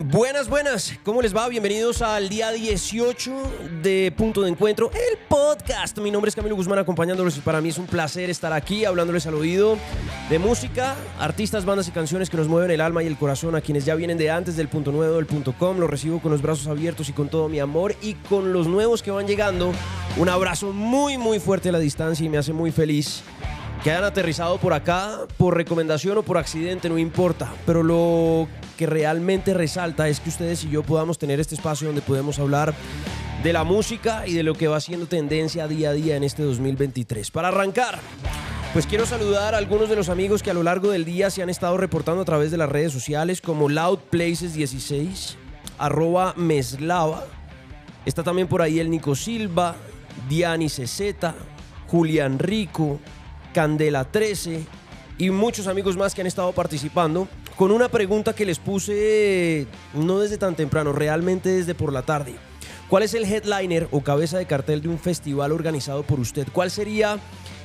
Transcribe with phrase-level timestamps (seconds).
[0.00, 1.48] Buenas, buenas, ¿cómo les va?
[1.48, 3.32] Bienvenidos al día 18
[3.82, 5.98] de Punto de Encuentro, el podcast.
[5.98, 9.26] Mi nombre es Camilo Guzmán acompañándolos y para mí es un placer estar aquí hablándoles
[9.26, 9.76] al oído
[10.30, 13.60] de música, artistas, bandas y canciones que nos mueven el alma y el corazón a
[13.60, 15.78] quienes ya vienen de antes del punto nuevo del punto com.
[15.78, 19.02] Los recibo con los brazos abiertos y con todo mi amor y con los nuevos
[19.02, 19.72] que van llegando.
[20.16, 23.24] Un abrazo muy, muy fuerte a la distancia y me hace muy feliz
[23.82, 27.52] que hayan aterrizado por acá por recomendación o por accidente, no importa.
[27.66, 28.46] Pero lo
[28.78, 32.72] que realmente resalta es que ustedes y yo podamos tener este espacio donde podemos hablar
[33.42, 36.44] de la música y de lo que va siendo tendencia día a día en este
[36.44, 37.32] 2023.
[37.32, 37.98] Para arrancar,
[38.72, 41.42] pues quiero saludar a algunos de los amigos que a lo largo del día se
[41.42, 45.36] han estado reportando a través de las redes sociales como Loud Places 16,
[45.76, 47.24] arroba Meslava.
[48.06, 49.74] Está también por ahí el Nico Silva,
[50.28, 51.00] Diani CZ,
[51.88, 53.00] Julián Rico,
[53.52, 54.64] Candela 13
[55.18, 57.26] y muchos amigos más que han estado participando
[57.58, 62.36] con una pregunta que les puse no desde tan temprano, realmente desde por la tarde.
[62.88, 66.46] ¿Cuál es el headliner o cabeza de cartel de un festival organizado por usted?
[66.52, 67.18] ¿Cuál sería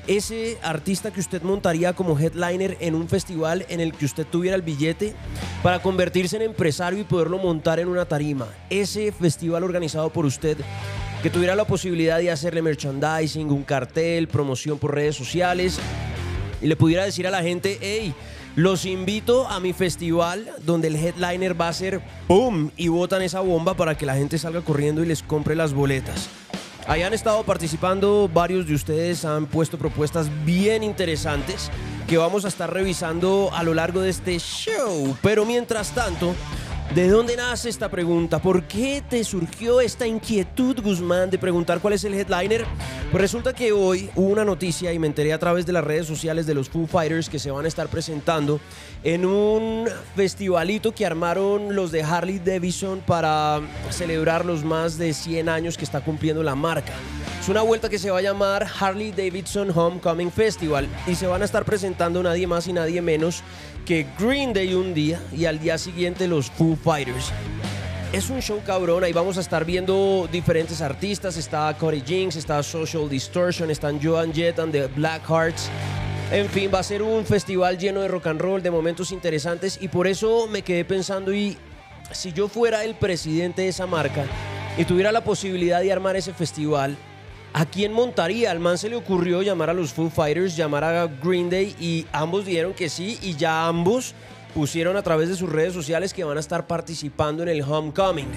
[0.08, 4.56] ese artista que usted montaría como headliner en un festival en el que usted tuviera
[4.56, 5.14] el billete
[5.62, 8.48] para convertirse en empresario y poderlo montar en una tarima?
[8.72, 10.58] Ese festival organizado por usted
[11.22, 15.80] que tuviera la posibilidad de hacerle merchandising, un cartel, promoción por redes sociales
[16.64, 18.16] y le pudiera decir a la gente, hey,
[18.56, 22.70] los invito a mi festival donde el headliner va a ser ¡pum!
[22.78, 26.30] y botan esa bomba para que la gente salga corriendo y les compre las boletas.
[26.86, 31.72] Ahí han estado participando varios de ustedes, han puesto propuestas bien interesantes
[32.08, 35.16] que vamos a estar revisando a lo largo de este show.
[35.22, 36.36] Pero mientras tanto,
[36.96, 38.40] ¿De dónde nace esta pregunta?
[38.40, 42.66] ¿Por qué te surgió esta inquietud, Guzmán, de preguntar cuál es el headliner?
[43.10, 46.06] Pues resulta que hoy hubo una noticia y me enteré a través de las redes
[46.06, 48.60] sociales de los Foo Fighters que se van a estar presentando
[49.04, 55.50] en un festivalito que armaron los de Harley Davidson para celebrar los más de 100
[55.50, 56.94] años que está cumpliendo la marca.
[57.42, 61.42] Es una vuelta que se va a llamar Harley Davidson Homecoming Festival y se van
[61.42, 63.44] a estar presentando nadie más y nadie menos
[63.86, 67.32] que Green Day un día y al día siguiente los Foo Fighters.
[68.12, 72.62] Es un show cabrón, ahí vamos a estar viendo diferentes artistas, está Cody Jinks, está
[72.62, 75.70] Social Distortion, están Joan Jett and the Black Hearts.
[76.32, 79.80] En fin, va a ser un festival lleno de rock and roll, de momentos interesantes
[79.82, 81.58] y por eso me quedé pensando y
[82.12, 84.26] si yo fuera el presidente de esa marca
[84.78, 86.96] y tuviera la posibilidad de armar ese festival,
[87.56, 88.50] ¿A quién montaría?
[88.50, 92.08] Al man se le ocurrió llamar a los Foo Fighters, llamar a Green Day y
[92.12, 94.16] ambos dijeron que sí y ya ambos
[94.56, 98.32] pusieron a través de sus redes sociales que van a estar participando en el Homecoming.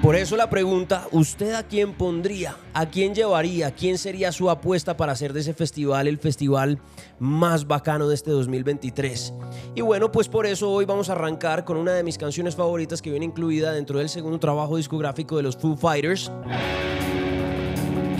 [0.00, 2.56] Por eso la pregunta, ¿usted a quién pondría?
[2.72, 3.72] ¿A quién llevaría?
[3.72, 6.78] ¿Quién sería su apuesta para hacer de ese festival el festival
[7.18, 9.34] más bacano de este 2023?
[9.74, 13.02] Y bueno, pues por eso hoy vamos a arrancar con una de mis canciones favoritas
[13.02, 16.30] que viene incluida dentro del segundo trabajo discográfico de los Foo Fighters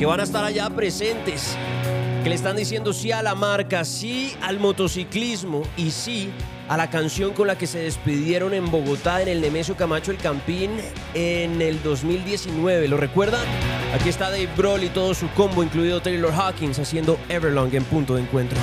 [0.00, 1.54] que van a estar allá presentes,
[2.22, 6.30] que le están diciendo sí a la marca, sí al motociclismo y sí
[6.70, 10.16] a la canción con la que se despidieron en Bogotá en el Nemesio Camacho El
[10.16, 10.70] Campín
[11.12, 12.88] en el 2019.
[12.88, 13.44] ¿Lo recuerdan?
[13.94, 18.14] Aquí está Dave Grohl y todo su combo, incluido Taylor Hawkins, haciendo Everlong en punto
[18.14, 18.56] de encuentro.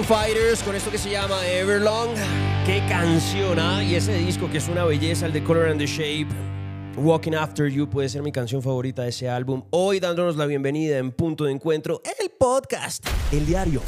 [0.00, 2.14] Fighters con esto que se llama Everlong.
[2.64, 3.84] Qué canción, ¿ah?
[3.84, 6.28] Y ese disco que es una belleza, el de Color and the Shape.
[6.96, 9.64] Walking After You puede ser mi canción favorita de ese álbum.
[9.70, 13.82] Hoy dándonos la bienvenida en Punto de Encuentro, el podcast, el diario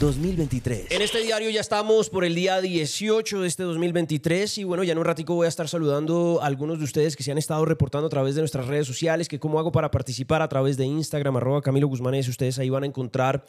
[0.00, 0.86] 2023.
[0.92, 4.92] En este diario ya estamos por el día 18 de este 2023 y bueno, ya
[4.92, 7.66] en un ratico voy a estar saludando a algunos de ustedes que se han estado
[7.66, 10.86] reportando a través de nuestras redes sociales, que cómo hago para participar a través de
[10.86, 13.44] Instagram, arroba Camilo Guzmán, ustedes ahí van a encontrar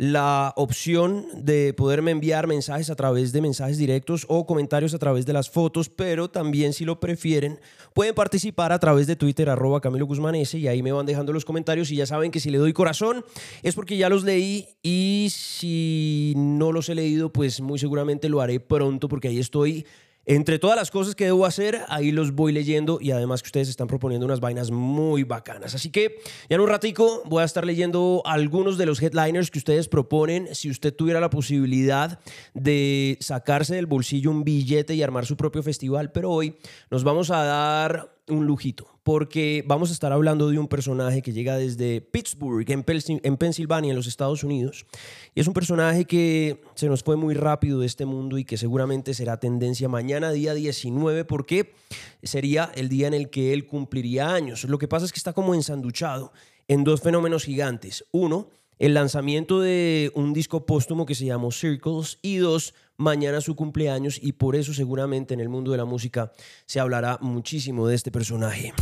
[0.00, 5.26] la opción de poderme enviar mensajes a través de mensajes directos o comentarios a través
[5.26, 7.60] de las fotos, pero también si lo prefieren
[7.92, 11.44] pueden participar a través de Twitter arroba Camilo Guzmán y ahí me van dejando los
[11.44, 11.90] comentarios.
[11.90, 13.26] Y ya saben que si le doy corazón
[13.62, 18.40] es porque ya los leí y si no los he leído pues muy seguramente lo
[18.40, 19.84] haré pronto porque ahí estoy
[20.26, 23.68] entre todas las cosas que debo hacer, ahí los voy leyendo y además que ustedes
[23.68, 25.74] están proponiendo unas vainas muy bacanas.
[25.74, 29.58] Así que ya en un ratico voy a estar leyendo algunos de los headliners que
[29.58, 30.54] ustedes proponen.
[30.54, 32.20] Si usted tuviera la posibilidad
[32.54, 36.56] de sacarse del bolsillo un billete y armar su propio festival, pero hoy
[36.90, 41.32] nos vamos a dar un lujito, porque vamos a estar hablando de un personaje que
[41.32, 42.84] llega desde Pittsburgh, en,
[43.22, 44.86] en, Pensilvania, en los Estados Unidos.
[45.34, 48.56] Y es un personaje que se nos fue muy rápido de este mundo y que
[48.56, 51.74] seguramente será tendencia mañana, día 19, porque
[52.22, 54.64] sería el día en el que él cumpliría años.
[54.64, 56.32] Lo que pasa es que está como ensanduchado
[56.68, 58.04] en dos fenómenos gigantes.
[58.12, 58.48] Uno,
[58.80, 64.18] el lanzamiento de un disco póstumo que se llamó Circles y dos, mañana su cumpleaños
[64.20, 66.32] y por eso seguramente en el mundo de la música
[66.64, 68.72] se hablará muchísimo de este personaje.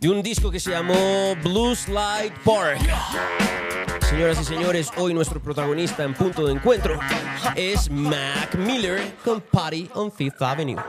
[0.00, 2.80] De un disco que se llamó Blue Slide Park.
[4.10, 6.98] Señoras y señores, hoy nuestro protagonista en punto de encuentro
[7.54, 10.82] es Mac Miller con Party on Fifth Avenue.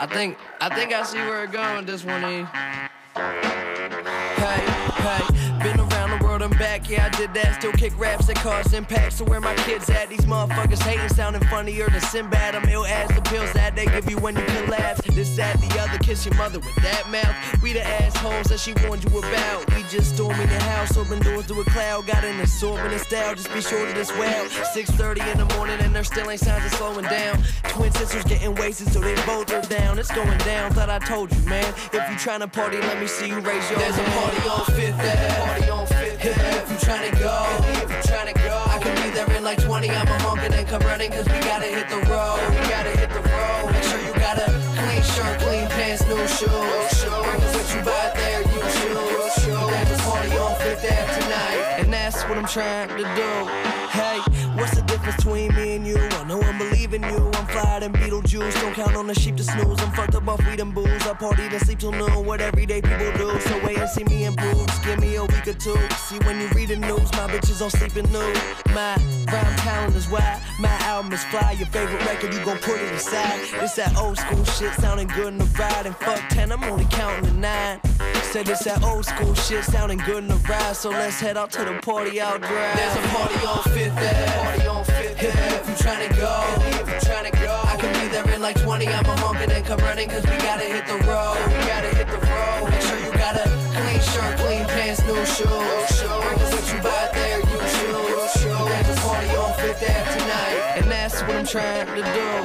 [0.00, 2.87] I think I think I.
[3.18, 4.62] Hey,
[5.02, 5.37] hey,
[6.58, 7.56] back, yeah, I did that.
[7.60, 9.14] Still kick raps that cause impact.
[9.14, 10.08] So where my kids at?
[10.08, 12.54] These motherfuckers hating, sounding funnier than Sinbad.
[12.54, 15.00] I'm ill as the pills that they give you when you collapse.
[15.14, 17.62] This, that, the other, kiss your mother with that mouth.
[17.62, 19.74] We the assholes that she warned you about.
[19.74, 22.06] We just storming the house, open doors to a cloud.
[22.06, 24.44] Got an assortment style, just be sure to this well.
[24.46, 27.42] 6.30 in the morning and there still ain't signs of slowing down.
[27.64, 29.98] Twin sisters getting wasted, so they both are down.
[29.98, 31.68] It's going down, thought I told you, man.
[31.92, 34.94] If you tryna party, let me see you raise your There's a party on Fifth
[34.94, 35.46] Ave.
[35.46, 35.97] Party on.
[36.20, 37.30] If you tryna go,
[37.82, 39.88] if you tryna go, I can be there in like 20.
[39.88, 42.38] I'm a honkin' and then come running, cause we gotta hit the road.
[42.50, 43.70] We gotta hit the road.
[43.72, 44.50] Make sure you got a
[44.82, 46.50] clean shirt, clean pants, new shoes.
[46.50, 49.46] What you buy there, you choose.
[49.46, 53.30] There's a party on Fifth Ave tonight, and that's what I'm trying to do.
[53.94, 54.18] Hey,
[54.58, 55.67] what's the difference between me
[56.88, 57.30] believing you.
[57.34, 58.60] I'm fly than Beetlejuice.
[58.60, 59.80] Don't count on the sheep to snooze.
[59.80, 61.06] I'm fucked up off weed and booze.
[61.06, 62.24] I party and sleep till noon.
[62.24, 63.40] What everyday people do.
[63.40, 64.66] So wait and see me improve.
[64.66, 65.76] Just give me a week or two.
[65.96, 68.32] See when you read the news, my bitches all sleeping new.
[68.74, 68.96] My
[69.32, 71.52] rhyme talent is why my album is fly.
[71.52, 73.40] Your favorite record, you gon' put it aside.
[73.62, 75.86] It's that old school shit sounding good in the ride.
[75.86, 77.80] And fuck 10, I'm only counting to nine.
[78.22, 80.76] Said it's that old school shit sounding good in the ride.
[80.76, 82.76] So let's head out to the party out drive.
[82.76, 84.42] There's a party on Fifth Ave.
[84.42, 85.58] Party on Fifth Ave.
[85.58, 86.77] If you tryna go,
[88.38, 88.86] in like 20.
[88.86, 91.36] I'm a honkin' and come running, cause we gotta hit the road.
[91.48, 92.70] We gotta hit the road.
[92.70, 95.48] Make sure you got a clean shirt, clean pants, new shoes.
[95.48, 98.34] Cause what you buy there, you choose.
[98.44, 102.37] There's a party on Fifth Ave tonight, and that's what I'm trying to do.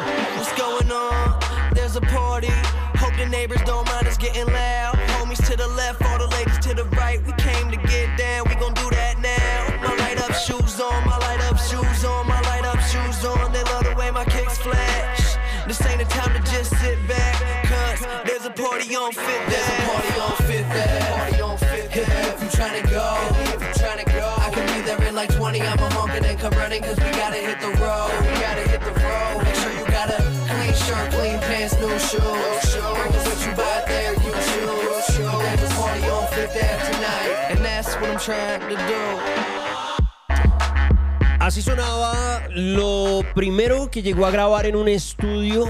[41.40, 45.66] Así sonaba lo primero que llegó a grabar en un estudio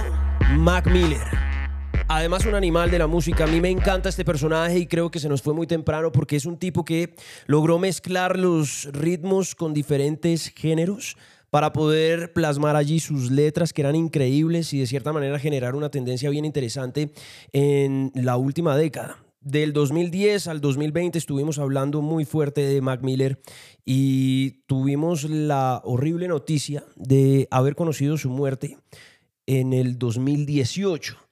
[0.56, 1.26] Mac Miller.
[2.08, 3.46] Además, un animal de la música.
[3.46, 6.36] A mí me encanta este personaje y creo que se nos fue muy temprano porque
[6.36, 7.16] es un tipo que
[7.48, 11.18] logró mezclar los ritmos con diferentes géneros
[11.50, 15.90] para poder plasmar allí sus letras que eran increíbles y de cierta manera generar una
[15.90, 17.12] tendencia bien interesante
[17.52, 19.23] en la última década.
[19.44, 23.42] Del 2010 al 2020 estuvimos hablando muy fuerte de Mac Miller
[23.84, 28.78] y tuvimos la horrible noticia de haber conocido su muerte
[29.46, 31.23] en el 2018.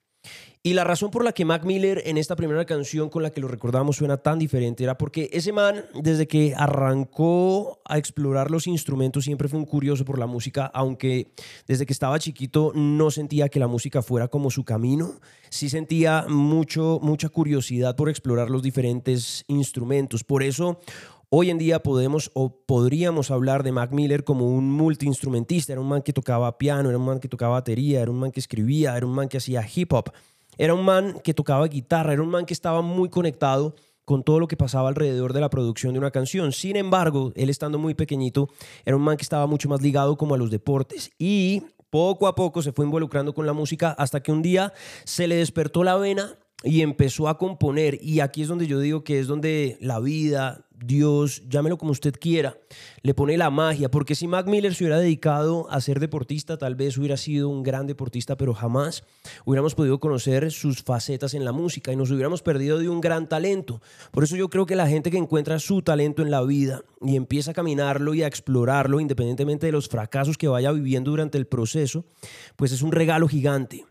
[0.64, 3.42] Y la razón por la que Mac Miller en esta primera canción con la que
[3.42, 8.68] lo recordamos suena tan diferente era porque ese man, desde que arrancó a explorar los
[8.68, 11.32] instrumentos, siempre fue un curioso por la música, aunque
[11.66, 15.16] desde que estaba chiquito no sentía que la música fuera como su camino,
[15.50, 20.24] sí sentía mucho, mucha curiosidad por explorar los diferentes instrumentos.
[20.24, 20.80] Por eso
[21.34, 25.72] Hoy en día podemos o podríamos hablar de Mac Miller como un multiinstrumentista.
[25.72, 28.34] Era un man que tocaba piano, era un man que tocaba batería, era un man
[28.34, 30.12] que escribía, era un man que hacía hip hop.
[30.58, 34.40] Era un man que tocaba guitarra, era un man que estaba muy conectado con todo
[34.40, 36.52] lo que pasaba alrededor de la producción de una canción.
[36.52, 38.50] Sin embargo, él estando muy pequeñito,
[38.86, 42.36] era un man que estaba mucho más ligado como a los deportes y poco a
[42.36, 45.96] poco se fue involucrando con la música hasta que un día se le despertó la
[45.98, 48.00] vena y empezó a componer.
[48.02, 52.16] Y aquí es donde yo digo que es donde la vida, Dios, llámelo como usted
[52.20, 52.58] quiera,
[53.02, 53.90] le pone la magia.
[53.90, 57.64] Porque si Mac Miller se hubiera dedicado a ser deportista, tal vez hubiera sido un
[57.64, 59.04] gran deportista, pero jamás
[59.46, 63.28] hubiéramos podido conocer sus facetas en la música y nos hubiéramos perdido de un gran
[63.28, 63.82] talento.
[64.12, 67.16] Por eso yo creo que la gente que encuentra su talento en la vida y
[67.16, 71.48] empieza a caminarlo y a explorarlo, independientemente de los fracasos que vaya viviendo durante el
[71.48, 72.06] proceso,
[72.56, 73.86] pues es un regalo gigante.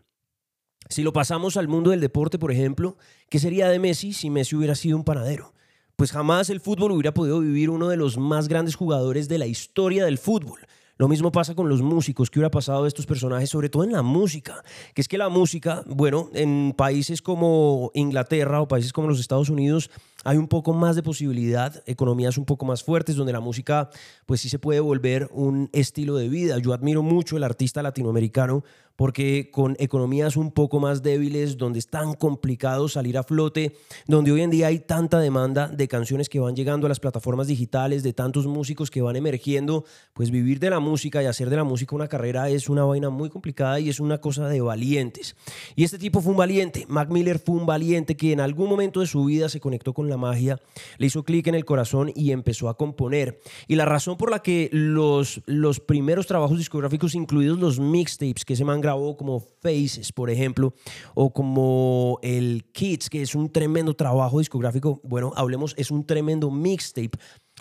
[0.91, 2.97] Si lo pasamos al mundo del deporte, por ejemplo,
[3.29, 5.53] ¿qué sería de Messi si Messi hubiera sido un panadero?
[5.95, 9.45] Pues jamás el fútbol hubiera podido vivir uno de los más grandes jugadores de la
[9.45, 10.59] historia del fútbol.
[10.97, 12.29] Lo mismo pasa con los músicos.
[12.29, 13.49] ¿Qué hubiera pasado de estos personajes?
[13.49, 14.63] Sobre todo en la música.
[14.93, 19.49] Que es que la música, bueno, en países como Inglaterra o países como los Estados
[19.49, 19.89] Unidos
[20.23, 23.89] hay un poco más de posibilidad, economías un poco más fuertes, donde la música
[24.27, 26.59] pues sí se puede volver un estilo de vida.
[26.59, 28.63] Yo admiro mucho el artista latinoamericano
[29.01, 34.31] porque con economías un poco más débiles, donde es tan complicado salir a flote, donde
[34.31, 38.03] hoy en día hay tanta demanda de canciones que van llegando a las plataformas digitales,
[38.03, 41.63] de tantos músicos que van emergiendo, pues vivir de la música y hacer de la
[41.63, 45.35] música una carrera es una vaina muy complicada y es una cosa de valientes.
[45.75, 48.99] Y este tipo fue un valiente, Mac Miller fue un valiente que en algún momento
[48.99, 50.59] de su vida se conectó con la magia,
[50.99, 53.39] le hizo clic en el corazón y empezó a componer.
[53.67, 58.55] Y la razón por la que los, los primeros trabajos discográficos, incluidos los mixtapes que
[58.55, 60.73] se man grabó, como Faces, por ejemplo,
[61.13, 66.51] o como el Kids, que es un tremendo trabajo discográfico, bueno, hablemos, es un tremendo
[66.51, 67.17] mixtape,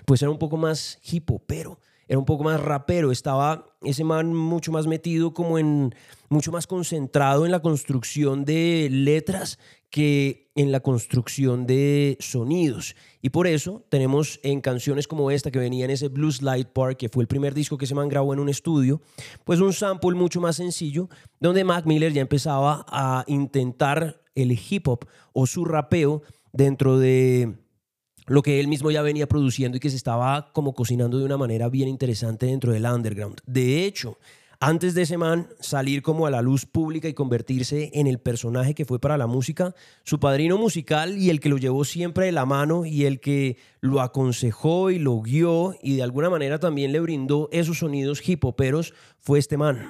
[0.06, 4.34] pues era un poco más hip pero era un poco más rapero, estaba ese man
[4.34, 5.94] mucho más metido como en,
[6.28, 9.60] mucho más concentrado en la construcción de letras
[9.90, 12.94] que en la construcción de sonidos.
[13.22, 16.98] Y por eso tenemos en canciones como esta que venía en ese Blues Light Park,
[16.98, 19.00] que fue el primer disco que se man grabó en un estudio,
[19.44, 21.08] pues un sample mucho más sencillo,
[21.40, 27.56] donde Mac Miller ya empezaba a intentar el hip hop o su rapeo dentro de
[28.26, 31.36] lo que él mismo ya venía produciendo y que se estaba como cocinando de una
[31.36, 33.40] manera bien interesante dentro del underground.
[33.44, 34.18] De hecho,
[34.60, 38.74] antes de ese man salir como a la luz pública y convertirse en el personaje
[38.74, 39.74] que fue para la música,
[40.04, 43.56] su padrino musical y el que lo llevó siempre de la mano y el que
[43.80, 48.44] lo aconsejó y lo guió y de alguna manera también le brindó esos sonidos hip
[48.44, 49.88] hoperos fue este man.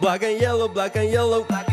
[0.00, 1.67] Black and yellow, black and yellow.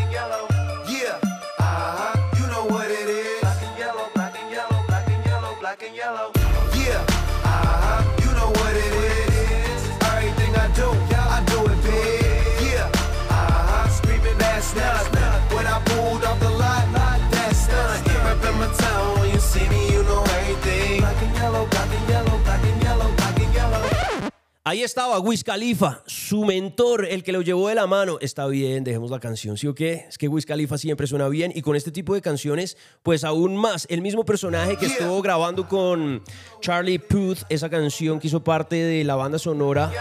[24.68, 28.18] Ahí estaba Wiz Khalifa, su mentor, el que lo llevó de la mano.
[28.20, 30.08] Está bien, dejemos la canción, ¿sí o qué?
[30.10, 33.56] Es que Wiz Khalifa siempre suena bien y con este tipo de canciones, pues aún
[33.58, 33.86] más.
[33.92, 36.24] El mismo personaje que estuvo grabando con
[36.62, 39.92] Charlie Puth, esa canción que hizo parte de la banda sonora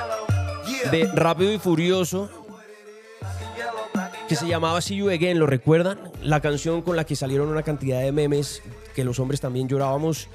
[0.91, 2.31] de Rápido y Furioso,
[4.27, 5.99] que se llamaba See You Again, ¿lo recuerdan?
[6.23, 8.63] La canción con la que salieron una cantidad de memes
[8.95, 10.29] que los hombres también llorábamos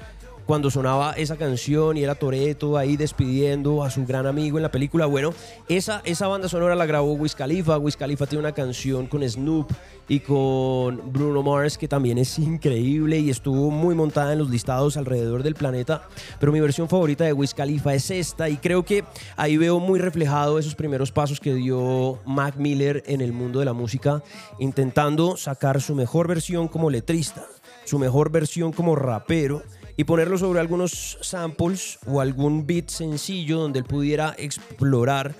[0.50, 4.70] cuando sonaba esa canción y era Toreto ahí despidiendo a su gran amigo en la
[4.72, 5.06] película.
[5.06, 5.32] Bueno,
[5.68, 7.78] esa, esa banda sonora la grabó Wiz Khalifa.
[7.78, 9.70] Wiz Khalifa tiene una canción con Snoop
[10.08, 14.96] y con Bruno Mars que también es increíble y estuvo muy montada en los listados
[14.96, 16.08] alrededor del planeta.
[16.40, 19.04] Pero mi versión favorita de Wiz Khalifa es esta y creo que
[19.36, 23.66] ahí veo muy reflejado esos primeros pasos que dio Mac Miller en el mundo de
[23.66, 24.20] la música,
[24.58, 27.46] intentando sacar su mejor versión como letrista,
[27.84, 29.62] su mejor versión como rapero
[30.00, 35.34] y ponerlo sobre algunos samples o algún beat sencillo donde él pudiera explorar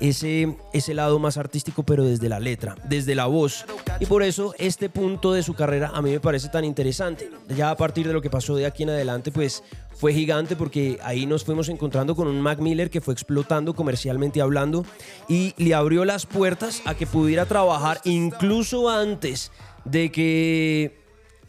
[0.00, 3.66] ese, ese lado más artístico, pero desde la letra, desde la voz.
[4.00, 7.28] Y por eso este punto de su carrera a mí me parece tan interesante.
[7.54, 9.62] Ya a partir de lo que pasó de aquí en adelante, pues
[9.94, 14.40] fue gigante porque ahí nos fuimos encontrando con un Mac Miller que fue explotando comercialmente
[14.40, 14.86] hablando
[15.28, 19.52] y le abrió las puertas a que pudiera trabajar incluso antes
[19.84, 21.05] de que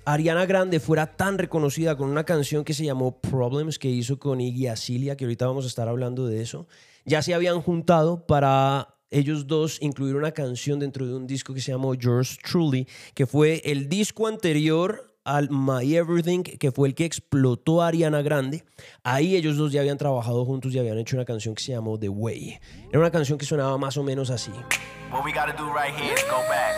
[0.07, 4.39] Ariana Grande fuera tan reconocida con una canción que se llamó Problems que hizo con
[4.39, 6.65] Iggy Azalea, que ahorita vamos a estar hablando de eso,
[7.03, 11.59] ya se habían juntado para ellos dos incluir una canción dentro de un disco que
[11.59, 16.95] se llamó Yours Truly, que fue el disco anterior al My Everything, que fue el
[16.95, 18.63] que explotó a Ariana Grande.
[19.03, 21.99] Ahí ellos dos ya habían trabajado juntos y habían hecho una canción que se llamó
[21.99, 22.59] The Way.
[22.91, 24.51] Era una canción que sonaba más o menos así.
[25.11, 26.75] What we gotta do right here is go back.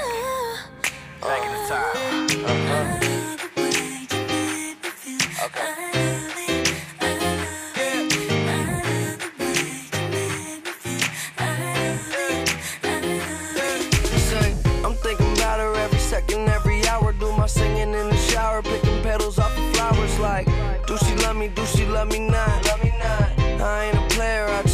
[1.22, 3.09] Back in the time.
[21.06, 21.48] she love me?
[21.48, 22.66] Do she love me not?
[22.66, 23.62] Love me not.
[23.62, 24.46] I ain't a player.
[24.46, 24.66] I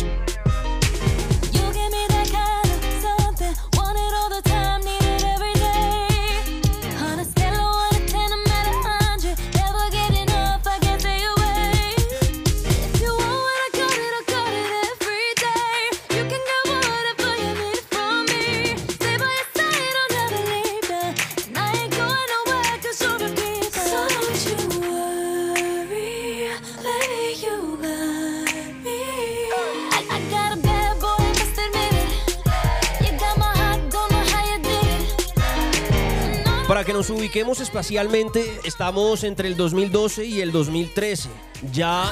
[36.95, 41.27] nos ubiquemos espacialmente, estamos entre el 2012 y el 2013.
[41.73, 42.09] Ya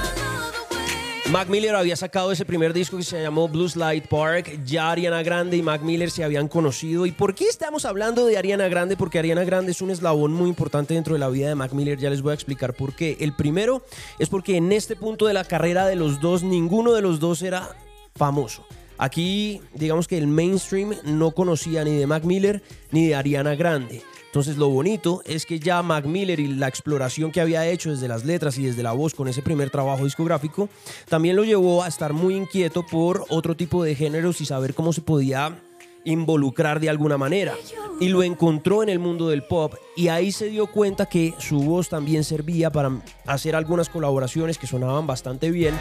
[1.31, 4.59] Mac Miller había sacado ese primer disco que se llamó Blues Light Park.
[4.65, 7.05] Ya Ariana Grande y Mac Miller se habían conocido.
[7.05, 8.97] ¿Y por qué estamos hablando de Ariana Grande?
[8.97, 11.97] Porque Ariana Grande es un eslabón muy importante dentro de la vida de Mac Miller.
[11.97, 13.15] Ya les voy a explicar por qué.
[13.21, 13.85] El primero
[14.19, 17.41] es porque en este punto de la carrera de los dos, ninguno de los dos
[17.41, 17.73] era
[18.17, 18.65] famoso.
[18.97, 24.03] Aquí, digamos que el mainstream no conocía ni de Mac Miller ni de Ariana Grande.
[24.33, 28.07] Entonces lo bonito es que ya Mac Miller y la exploración que había hecho desde
[28.07, 30.69] las letras y desde la voz con ese primer trabajo discográfico,
[31.07, 34.91] también lo llevó a estar muy inquieto por otro tipo de géneros y saber cómo
[34.91, 35.61] se podía
[36.03, 37.53] involucrar de alguna manera.
[37.99, 41.59] Y lo encontró en el mundo del pop y ahí se dio cuenta que su
[41.59, 45.75] voz también servía para hacer algunas colaboraciones que sonaban bastante bien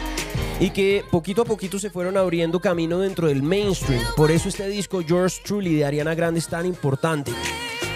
[0.59, 4.03] y que poquito a poquito se fueron abriendo camino dentro del mainstream.
[4.15, 7.31] Por eso este disco George Truly de Ariana Grande es tan importante.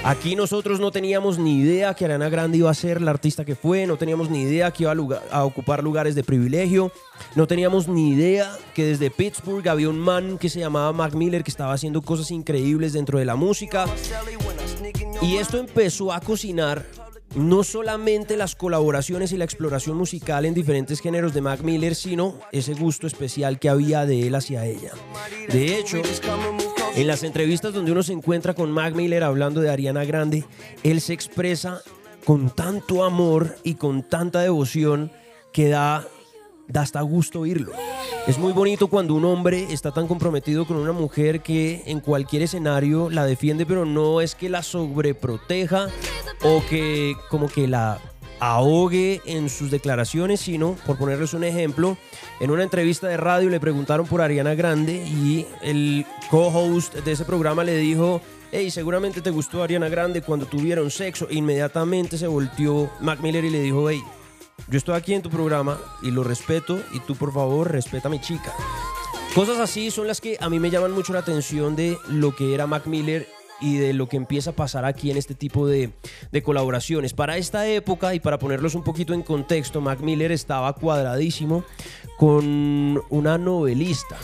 [0.07, 3.55] Aquí nosotros no teníamos ni idea que Ariana Grande iba a ser la artista que
[3.55, 4.95] fue, no teníamos ni idea que iba
[5.31, 6.93] a, ocupar lugares de privilegio,
[7.35, 11.43] no teníamos ni idea que desde Pittsburgh había un man que se llamaba Mac Miller
[11.43, 13.85] que estaba haciendo cosas increíbles dentro de la música.
[15.21, 16.85] Y esto empezó a cocinar
[17.35, 22.39] no solamente las colaboraciones y la exploración musical en diferentes géneros de Mac Miller, sino
[22.53, 24.91] ese gusto especial que había de él hacia ella.
[25.49, 25.97] De hecho,
[26.97, 30.45] en las entrevistas donde uno se encuentra con Mac Miller hablando de Ariana Grande,
[30.81, 31.81] él se expresa
[32.25, 35.11] con tanto amor y con tanta devoción
[35.53, 36.07] que da,
[36.67, 37.71] da hasta gusto oírlo.
[38.25, 42.41] Es muy bonito cuando un hombre está tan comprometido con una mujer que en cualquier
[42.41, 45.89] escenario la defiende, pero no es que la sobreproteja
[46.43, 48.01] o que como que la
[48.39, 51.97] ahogue en sus declaraciones, sino, por ponerles un ejemplo,
[52.39, 57.25] en una entrevista de radio le preguntaron por Ariana Grande y el co-host de ese
[57.25, 58.21] programa le dijo,
[58.51, 61.27] hey, seguramente te gustó Ariana Grande cuando tuvieron sexo.
[61.29, 64.03] Inmediatamente se volteó Mac Miller y le dijo, hey,
[64.67, 68.11] yo estoy aquí en tu programa y lo respeto y tú por favor respeta a
[68.11, 68.53] mi chica.
[69.33, 72.53] Cosas así son las que a mí me llaman mucho la atención de lo que
[72.53, 73.27] era Mac Miller
[73.59, 75.91] y de lo que empieza a pasar aquí en este tipo de,
[76.43, 77.13] colaboraciones.
[77.13, 81.63] Para esta época y para ponerlos un poquito en contexto, Mac Miller estaba cuadradísimo
[82.17, 84.17] con una novelista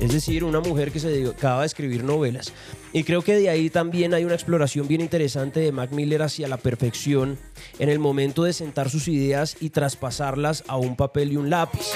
[0.00, 2.52] Es decir, una mujer que se dedicaba a escribir novelas.
[2.92, 6.48] Y creo que de ahí también hay una exploración bien interesante de Mac Miller hacia
[6.48, 7.38] la perfección
[7.78, 11.86] en el momento de sentar sus ideas y traspasarlas a un papel y un lápiz.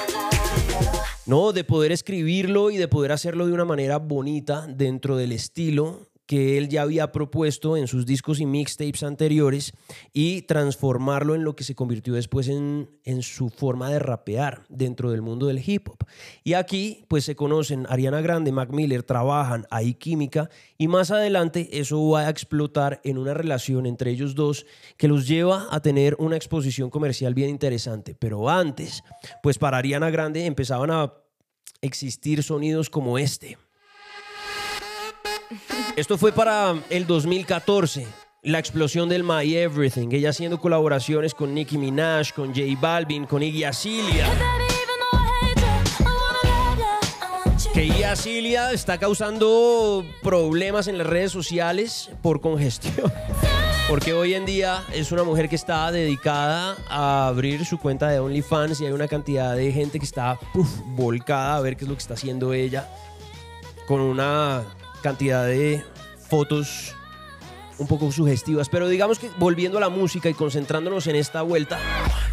[1.26, 6.13] No, de poder escribirlo y de poder hacerlo de una manera bonita dentro del estilo
[6.26, 9.72] que él ya había propuesto en sus discos y mixtapes anteriores
[10.12, 15.10] y transformarlo en lo que se convirtió después en, en, su forma de rapear dentro
[15.10, 16.06] del mundo del hip hop.
[16.42, 21.68] Y aquí pues se conocen Ariana Grande, Mac Miller, trabajan, hay química y más adelante
[21.72, 26.16] eso va a explotar en una relación entre ellos dos que los lleva a tener
[26.18, 28.14] una exposición comercial bien interesante.
[28.18, 29.02] Pero antes,
[29.42, 31.12] pues para Ariana Grande empezaban a
[31.82, 33.58] existir sonidos como este.
[35.96, 38.04] Esto fue para el 2014,
[38.42, 43.44] la explosión del My Everything, ella haciendo colaboraciones con Nicki Minaj, con J Balvin, con
[43.44, 44.28] Iggy Azalea.
[47.72, 53.12] Que Iggy Azalea está causando problemas en las redes sociales por congestión.
[53.88, 58.18] Porque hoy en día es una mujer que está dedicada a abrir su cuenta de
[58.18, 60.40] OnlyFans y hay una cantidad de gente que está
[60.86, 62.88] volcada a ver qué es lo que está haciendo ella
[63.86, 64.64] con una
[65.04, 65.84] cantidad de
[66.30, 66.94] fotos
[67.78, 68.70] un poco sugestivas.
[68.70, 71.78] Pero digamos que volviendo a la música y concentrándonos en esta vuelta,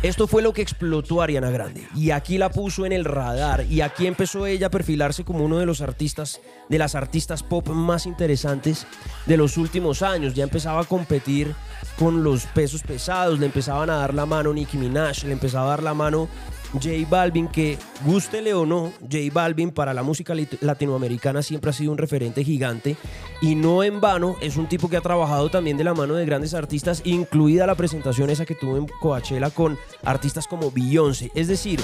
[0.04, 1.86] esto fue lo que explotó Ariana Grande.
[1.96, 3.66] Y aquí la puso en el radar.
[3.70, 7.68] Y aquí empezó ella a perfilarse como uno de los artistas, de las artistas pop
[7.68, 8.88] más interesantes
[9.26, 10.34] de los últimos años.
[10.34, 11.54] Ya empezaba a competir
[12.00, 15.70] con los pesos pesados, le empezaban a dar la mano Nicki Minaj, le empezaba a
[15.72, 16.30] dar la mano
[16.74, 21.92] J Balvin, que gústele o no, J Balvin para la música latinoamericana siempre ha sido
[21.92, 22.96] un referente gigante
[23.42, 26.26] y no en vano es un tipo que ha trabajado también de la mano de
[26.26, 31.32] grandes artistas, incluida la presentación esa que tuvo en Coachella con artistas como Beyoncé.
[31.36, 31.82] Es decir,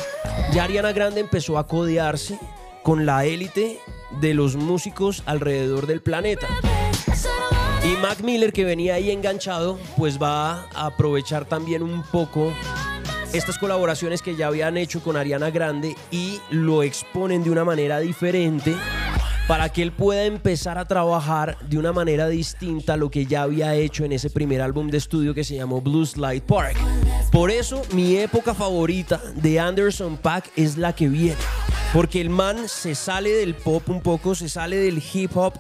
[0.54, 2.40] ya Ariana Grande empezó a codearse
[2.84, 3.80] con la élite
[4.22, 6.48] de los músicos alrededor del planeta.
[7.84, 12.52] Y Mac Miller, que venía ahí enganchado, pues va a aprovechar también un poco
[13.34, 18.00] estas colaboraciones que ya habían hecho con Ariana Grande y lo exponen de una manera
[18.00, 18.76] diferente
[19.48, 23.44] para que él pueda empezar a trabajar de una manera distinta a lo que ya
[23.44, 26.78] había hecho en ese primer álbum de estudio que se llamó Blues Light Park.
[27.32, 31.38] Por eso mi época favorita de Anderson Pack es la que viene,
[31.94, 35.54] porque el man se sale del pop un poco, se sale del hip hop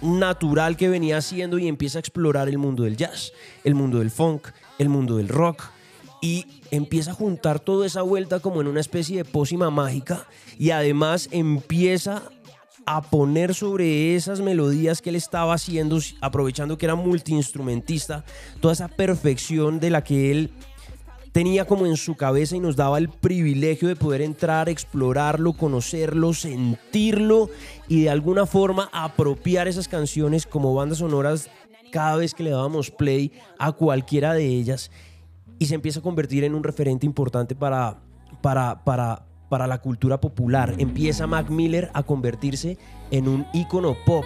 [0.00, 3.32] natural que venía haciendo y empieza a explorar el mundo del jazz,
[3.64, 5.73] el mundo del funk, el mundo del rock,
[6.24, 10.26] y empieza a juntar toda esa vuelta como en una especie de pócima mágica
[10.58, 12.22] y además empieza
[12.86, 18.24] a poner sobre esas melodías que él estaba haciendo, aprovechando que era multiinstrumentista,
[18.60, 20.50] toda esa perfección de la que él
[21.32, 26.32] tenía como en su cabeza y nos daba el privilegio de poder entrar, explorarlo, conocerlo,
[26.32, 27.50] sentirlo
[27.86, 31.50] y de alguna forma apropiar esas canciones como bandas sonoras
[31.92, 34.90] cada vez que le dábamos play a cualquiera de ellas
[35.58, 38.02] y se empieza a convertir en un referente importante para,
[38.40, 40.74] para, para, para la cultura popular.
[40.78, 42.78] Empieza Mac Miller a convertirse
[43.10, 44.24] en un ícono pop.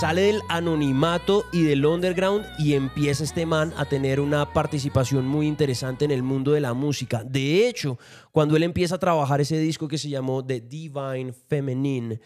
[0.00, 5.46] Sale del anonimato y del underground y empieza este man a tener una participación muy
[5.46, 7.24] interesante en el mundo de la música.
[7.24, 7.98] De hecho,
[8.32, 12.20] cuando él empieza a trabajar ese disco que se llamó The Divine Feminine,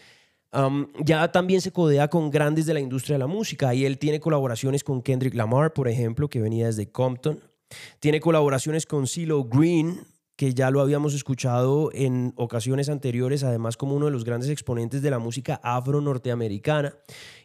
[0.53, 3.99] um, ya también se codea con grandes de la industria de la música y él
[3.99, 7.41] tiene colaboraciones con Kendrick Lamar, por ejemplo, que venía desde Compton.
[8.01, 13.95] Tiene colaboraciones con CeeLo Green, que ya lo habíamos escuchado en ocasiones anteriores, además como
[13.95, 16.97] uno de los grandes exponentes de la música afro-norteamericana.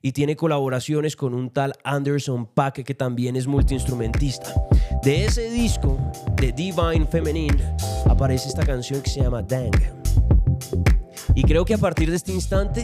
[0.01, 4.53] Y tiene colaboraciones con un tal Anderson Paak, que también es multiinstrumentista.
[5.03, 5.97] De ese disco,
[6.37, 7.75] de Divine Feminine,
[8.07, 9.71] aparece esta canción que se llama Dang.
[11.35, 12.83] Y creo que a partir de este instante,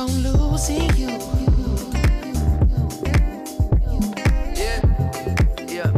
[0.00, 1.08] on losing you.
[4.56, 4.80] Yeah,
[5.68, 5.90] yeah,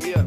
[0.00, 0.18] yeah.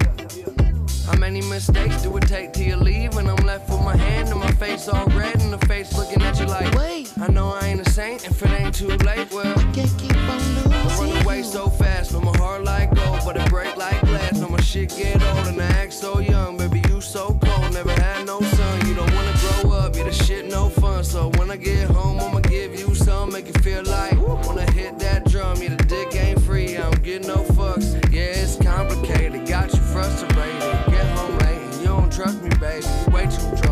[1.08, 3.18] How many mistakes do it take till you leave?
[3.18, 6.22] and I'm left with my hand and my face all red, and the face looking
[6.22, 7.12] at you like, Wait.
[7.20, 9.32] I know I ain't a saint if it ain't too late.
[9.34, 10.74] Well, I can't keep on losing.
[10.74, 14.38] I run away so fast, no my heart like gold, but it break like glass.
[14.40, 16.77] No my shit get old and I act so young, baby.
[21.08, 24.18] So when I get home, I'ma give you some, make you feel like.
[24.46, 27.94] Wanna hit that drum, yeah, the dick ain't free, I don't get no fucks.
[28.12, 30.62] Yeah, it's complicated, got you frustrated.
[30.92, 32.86] Get home late, you don't trust me, baby.
[33.10, 33.67] Way too drunk.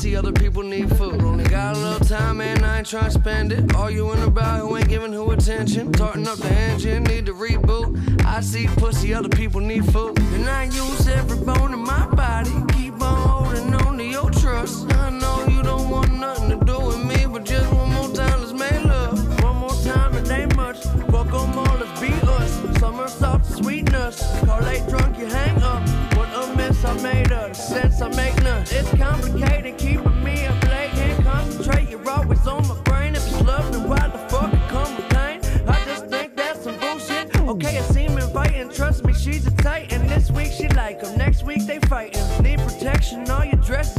[0.00, 1.20] See other people need food.
[1.22, 3.74] Only got a little time, and I ain't trying to spend it.
[3.74, 5.92] Arguing about who ain't giving who attention.
[5.92, 8.24] Tarting up the engine, need to reboot.
[8.24, 10.18] I see pussy, other people need food.
[10.18, 12.50] And I use every bone in my body.
[12.72, 14.90] Keep on holding on to your trust.
[14.94, 18.40] I know you don't want nothing to do with me, but just one more time,
[18.40, 19.42] let's make love.
[19.42, 20.78] One more time, it ain't much.
[21.12, 22.78] Fuck them all, let's be us.
[22.80, 24.16] Summer salt, sweetness.
[24.46, 25.86] Call late drunk, you hang up.
[26.16, 27.54] What a mess I made of.
[27.54, 28.62] Sense I make none.
[28.70, 29.59] It's complicated,
[41.90, 42.42] fighting.
[42.44, 43.98] Need protection, all your dress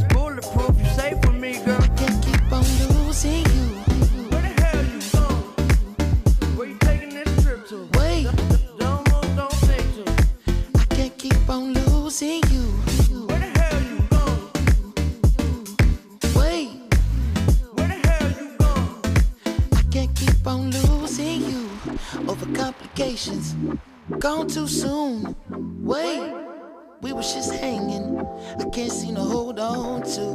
[30.04, 30.34] to.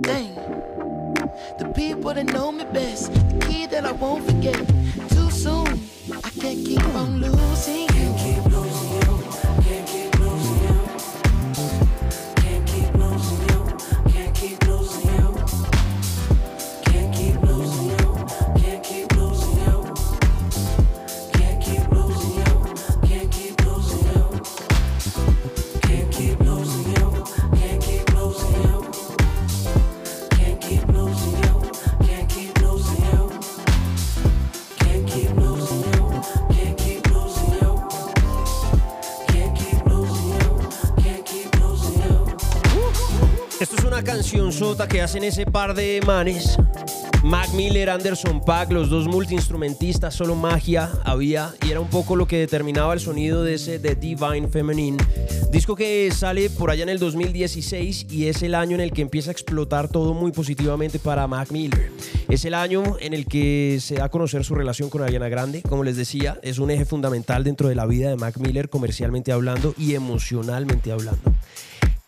[0.00, 0.34] Dang.
[1.58, 4.56] The people that know me best, the key that I won't forget.
[5.10, 5.66] Too soon,
[6.24, 7.95] I can't keep on losing
[44.84, 46.58] que hacen ese par de manes.
[47.24, 52.26] Mac Miller, Anderson Paak, los dos multiinstrumentistas, solo magia había y era un poco lo
[52.26, 54.98] que determinaba el sonido de ese The Divine Feminine.
[55.50, 59.00] Disco que sale por allá en el 2016 y es el año en el que
[59.00, 61.90] empieza a explotar todo muy positivamente para Mac Miller.
[62.28, 65.62] Es el año en el que se da a conocer su relación con Ariana Grande.
[65.62, 69.32] Como les decía, es un eje fundamental dentro de la vida de Mac Miller, comercialmente
[69.32, 71.32] hablando y emocionalmente hablando.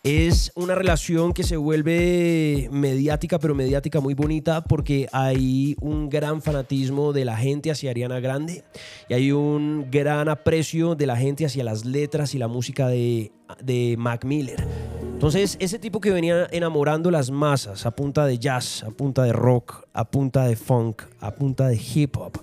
[0.03, 6.41] Es una relación que se vuelve mediática, pero mediática muy bonita porque hay un gran
[6.41, 8.63] fanatismo de la gente hacia Ariana Grande
[9.09, 13.33] y hay un gran aprecio de la gente hacia las letras y la música de,
[13.61, 14.65] de Mac Miller.
[15.01, 19.33] Entonces, ese tipo que venía enamorando las masas a punta de jazz, a punta de
[19.33, 22.37] rock, a punta de funk, a punta de hip hop,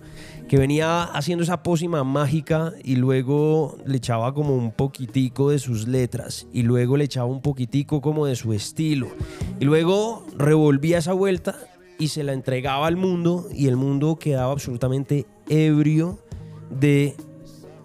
[0.48, 5.88] que venía haciendo esa pócima mágica y luego le echaba como un poquitico de sus
[5.88, 9.08] letras y luego le echaba un poquitico como de su estilo.
[9.58, 11.56] Y luego revolvía esa vuelta
[11.98, 16.18] y se la entregaba al mundo y el mundo quedaba absolutamente ebrio
[16.70, 17.16] de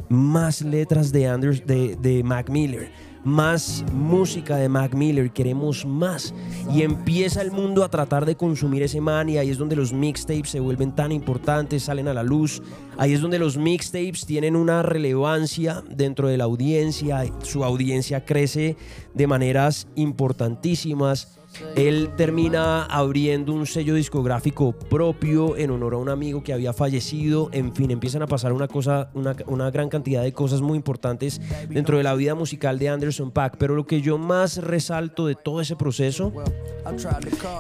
[0.10, 2.92] más letras de, Anders, de, de Mac Miller
[3.24, 6.34] más música de Mac Miller, queremos más.
[6.74, 9.94] Y empieza el mundo a tratar de consumir ese man y ahí es donde los
[9.94, 12.62] mixtapes se vuelven tan importantes, salen a la luz.
[12.98, 18.78] Ahí es donde los mixtapes tienen una relevancia dentro de la audiencia, su audiencia crece
[19.14, 21.41] de maneras importantísimas.
[21.76, 27.50] Él termina abriendo un sello discográfico propio en honor a un amigo que había fallecido.
[27.52, 31.98] En fin, empiezan a pasar una cosa, una, gran cantidad de cosas muy importantes dentro
[31.98, 33.58] de la vida musical de Anderson Paak.
[33.58, 36.34] Pero lo que yo más resalto de todo ese proceso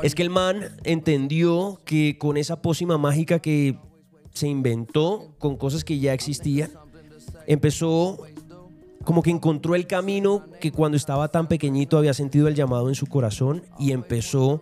[0.04, 3.78] es que el man entendió que con esa pócima mágica que
[4.34, 6.72] se inventó con cosas que ya existían,
[7.48, 8.20] empezó
[9.04, 12.96] como que encontró el camino que cuando estaba tan pequeñito había sentido el llamado en
[12.96, 14.62] su corazón y empezó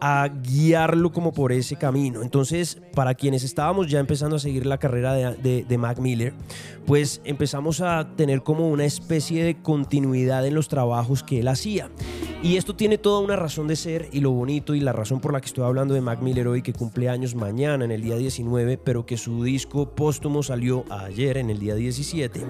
[0.00, 2.22] a guiarlo como por ese camino.
[2.22, 6.34] Entonces, para quienes estábamos ya empezando a seguir la carrera de, Mac Miller,
[6.86, 11.90] pues empezamos a tener como una especie de continuidad en los trabajos que él hacía.
[12.40, 15.32] Y esto tiene toda una razón de ser y lo bonito y la razón por
[15.32, 18.16] la que estoy hablando de Mac Miller hoy, que cumple años mañana en el día
[18.16, 22.46] 19, pero que su disco póstumo salió ayer en el día 17,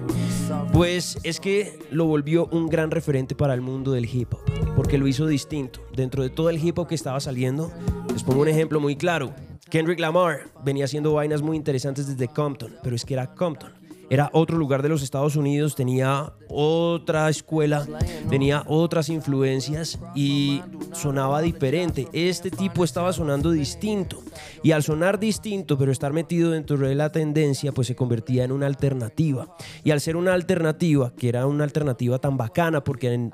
[0.71, 4.99] pues es que lo volvió un gran referente para el mundo del hip hop, porque
[4.99, 5.81] lo hizo distinto.
[5.95, 7.71] Dentro de todo el hip hop que estaba saliendo,
[8.13, 9.33] les pongo un ejemplo muy claro.
[9.71, 13.78] Kendrick Lamar venía haciendo vainas muy interesantes desde Compton, pero es que era Compton.
[14.09, 17.85] Era otro lugar de los Estados Unidos, tenía otra escuela,
[18.29, 20.61] tenía otras influencias y
[20.93, 22.07] sonaba diferente.
[22.11, 24.23] Este tipo estaba sonando distinto.
[24.63, 28.51] Y al sonar distinto, pero estar metido dentro de la tendencia, pues se convertía en
[28.51, 29.55] una alternativa.
[29.83, 33.29] Y al ser una alternativa, que era una alternativa tan bacana, porque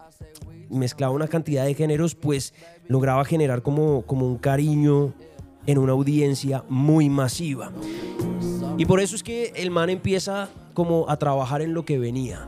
[0.70, 2.54] mezclaba una cantidad de géneros, pues
[2.88, 5.14] lograba generar como, como un cariño
[5.66, 7.72] en una audiencia muy masiva.
[8.78, 12.46] Y por eso es que el man empieza como a trabajar en lo que venía.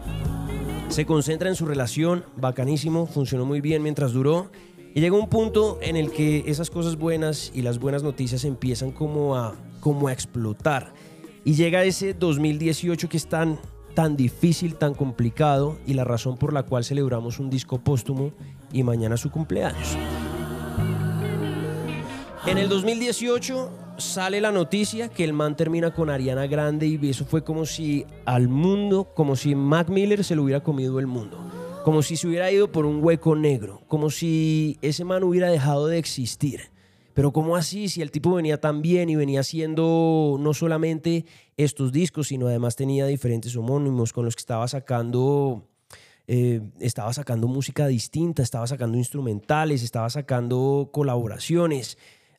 [0.90, 4.50] Se concentra en su relación, bacanísimo, funcionó muy bien mientras duró.
[4.94, 8.92] Y llega un punto en el que esas cosas buenas y las buenas noticias empiezan
[8.92, 10.94] como a, como a explotar.
[11.46, 13.60] Y llega ese 2018 que es tan,
[13.94, 18.32] tan difícil, tan complicado y la razón por la cual celebramos un disco póstumo
[18.74, 19.98] y mañana su cumpleaños.
[22.48, 27.26] En el 2018 sale la noticia que el man termina con Ariana Grande y eso
[27.26, 31.38] fue como si al mundo, como si Mac Miller se lo hubiera comido el mundo.
[31.84, 33.82] Como si se hubiera ido por un hueco negro.
[33.90, 36.72] Como si ese man hubiera dejado de existir.
[37.14, 37.90] Pero ¿cómo así?
[37.90, 41.26] Si el tipo venía tan bien y venía haciendo no solamente
[41.58, 45.68] estos discos, sino además tenía diferentes homónimos con los que estaba sacando
[46.30, 51.98] eh, estaba sacando música distinta, estaba sacando instrumentales, estaba sacando colaboraciones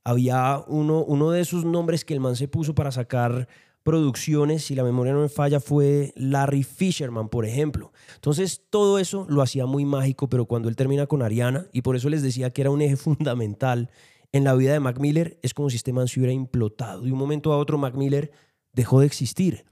[0.09, 3.47] había uno, uno de esos nombres que el man se puso para sacar
[3.83, 7.93] producciones, si la memoria no me falla, fue Larry Fisherman, por ejemplo.
[8.15, 11.95] Entonces, todo eso lo hacía muy mágico, pero cuando él termina con Ariana, y por
[11.95, 13.91] eso les decía que era un eje fundamental
[14.33, 17.03] en la vida de Mac Miller, es como si este man se hubiera implotado.
[17.03, 18.33] De un momento a otro, Mac Miller
[18.73, 19.67] dejó de existir.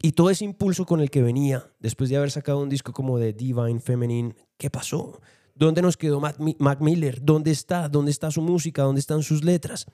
[0.00, 3.18] Y todo ese impulso con el que venía, después de haber sacado un disco como
[3.18, 5.20] de Divine Feminine, ¿qué pasó?
[5.54, 7.22] ¿Dónde nos quedó Mac, Miller?
[7.22, 7.88] ¿Dónde está?
[7.88, 8.82] ¿Dónde está su música?
[8.82, 9.86] ¿Dónde están sus letras?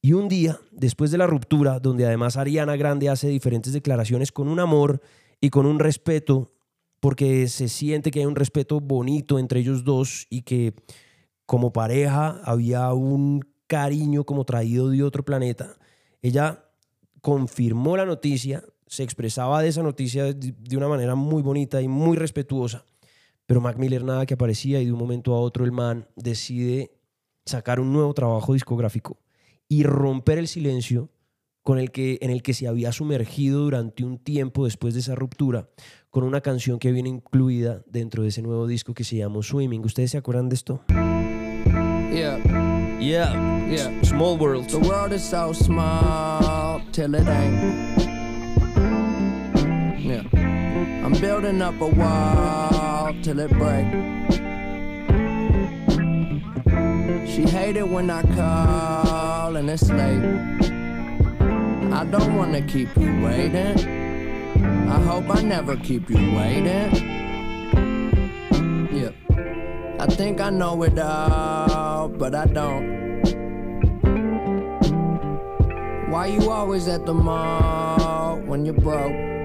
[0.00, 4.48] Y un día, después de la ruptura, donde además Ariana Grande hace diferentes declaraciones con
[4.48, 5.00] un amor
[5.40, 6.52] y con un respeto,
[7.00, 10.74] porque se siente que hay un respeto bonito entre ellos dos y que
[11.46, 15.76] como pareja había un cariño como traído de otro planeta,
[16.22, 16.64] ella
[17.20, 22.16] confirmó la noticia, se expresaba de esa noticia de una manera muy bonita y muy
[22.16, 22.84] respetuosa.
[23.48, 26.92] Pero Mac Miller nada que aparecía y de un momento a otro el man decide
[27.46, 29.16] sacar un nuevo trabajo discográfico
[29.68, 31.08] y romper el silencio
[31.62, 35.14] con el que, en el que se había sumergido durante un tiempo después de esa
[35.14, 35.70] ruptura,
[36.10, 39.82] con una canción que viene incluida dentro de ese nuevo disco que se llama Swimming.
[39.82, 40.82] ¿Ustedes se acuerdan de esto?
[42.10, 42.38] Yeah.
[43.00, 43.66] Yeah.
[43.70, 44.02] yeah.
[44.02, 44.68] Small world.
[44.68, 47.98] The world is so small till it ain't.
[49.98, 50.22] Yeah.
[51.02, 52.77] I'm building up a wall.
[53.22, 53.86] Till it break.
[57.26, 60.24] She hated when I call and it's late.
[61.92, 63.78] I don't wanna keep you waiting.
[64.88, 66.90] I hope I never keep you waiting.
[68.92, 69.12] Yeah.
[70.00, 72.98] I think I know it all, but I don't.
[76.10, 79.37] Why you always at the mall when you're broke?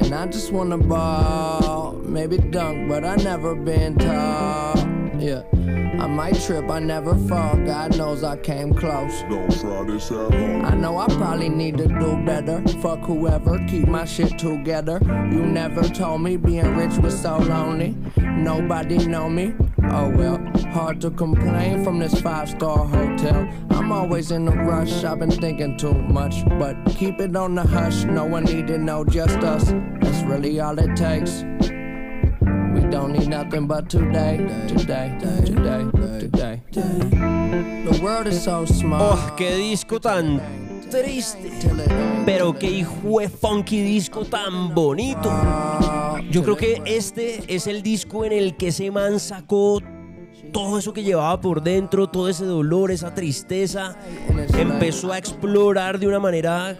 [0.00, 4.76] And I just wanna ball, maybe dunk, but I never been tall.
[5.18, 5.42] Yeah.
[5.98, 7.56] I might trip, I never fall.
[7.56, 9.22] God knows I came close.
[9.22, 10.64] Don't try this at home.
[10.64, 12.62] I know I probably need to do better.
[12.80, 15.00] Fuck whoever, keep my shit together.
[15.02, 17.96] You never told me being rich was so lonely.
[18.16, 19.54] Nobody know me.
[19.90, 20.38] Oh well,
[20.72, 23.48] hard to complain from this five star hotel.
[23.70, 26.44] I'm always in a rush, I've been thinking too much.
[26.58, 29.72] But keep it on the hush, no one need to know, just us.
[30.00, 31.42] That's really all it takes.
[32.78, 34.36] We don't need nothing but today,
[34.68, 35.12] today,
[35.44, 35.84] today,
[36.20, 36.62] today.
[36.70, 39.14] The world is so small.
[39.14, 40.40] Oh, qué disco tan
[40.88, 41.50] triste.
[42.24, 45.28] Pero qué hijo de funky disco tan bonito.
[46.30, 49.80] Yo creo que este es el disco en el que ese man sacó
[50.52, 53.96] todo eso que llevaba por dentro, todo ese dolor, esa tristeza.
[54.56, 56.78] Empezó a explorar de una manera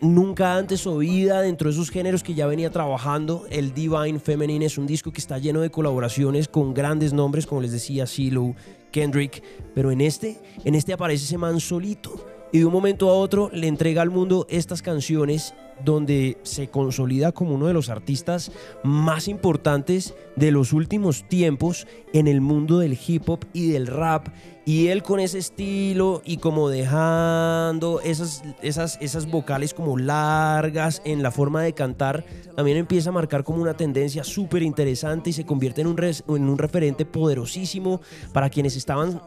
[0.00, 3.46] nunca antes oída dentro de esos géneros que ya venía trabajando.
[3.50, 7.60] El Divine Feminine es un disco que está lleno de colaboraciones con grandes nombres, como
[7.60, 8.54] les decía, Silo,
[8.90, 9.42] Kendrick.
[9.74, 13.50] Pero en este, en este aparece ese man solito y de un momento a otro
[13.52, 18.52] le entrega al mundo estas canciones donde se consolida como uno de los artistas
[18.82, 24.28] más importantes de los últimos tiempos en el mundo del hip hop y del rap.
[24.64, 31.22] Y él con ese estilo y como dejando esas, esas, esas vocales como largas en
[31.22, 32.24] la forma de cantar,
[32.56, 36.48] también empieza a marcar como una tendencia súper interesante y se convierte en un, en
[36.48, 38.00] un referente poderosísimo
[38.32, 39.20] para quienes estaban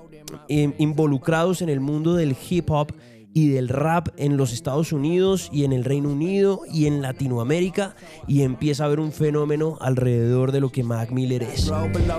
[0.47, 2.93] eh, involucrados en el mundo del hip hop
[3.33, 7.95] y del rap en los Estados Unidos y en el Reino Unido y en Latinoamérica
[8.27, 11.71] y empieza a haber un fenómeno alrededor de lo que Mac Miller es.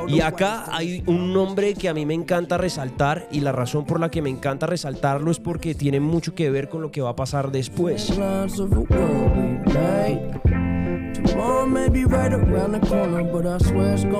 [0.09, 4.01] Y acá hay un nombre que a mí me encanta resaltar y la razón por
[4.01, 7.11] la que me encanta resaltarlo es porque tiene mucho que ver con lo que va
[7.11, 8.13] a pasar después.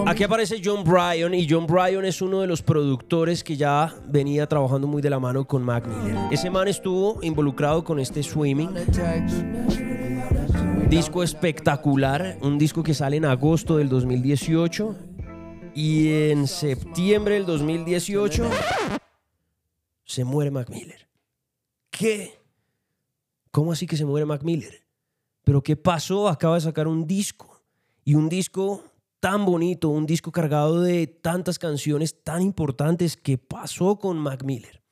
[0.07, 4.47] Aquí aparece John Bryan y John Bryan es uno de los productores que ya venía
[4.47, 6.17] trabajando muy de la mano con Mac Miller.
[6.31, 8.71] Ese man estuvo involucrado con este Swimming,
[10.89, 14.97] disco espectacular, un disco que sale en agosto del 2018
[15.75, 18.51] y en septiembre del 2018
[20.05, 21.09] se muere Mac Miller.
[21.91, 22.35] ¿Qué?
[23.51, 24.83] ¿Cómo así que se muere Mac Miller?
[25.45, 26.29] ¿Pero qué pasó?
[26.29, 27.63] Acaba de sacar un disco
[28.05, 28.85] y un disco
[29.21, 33.17] tan bonito, un disco cargado de tantas canciones tan importantes.
[33.17, 34.83] ¿Qué pasó con Mac Miller?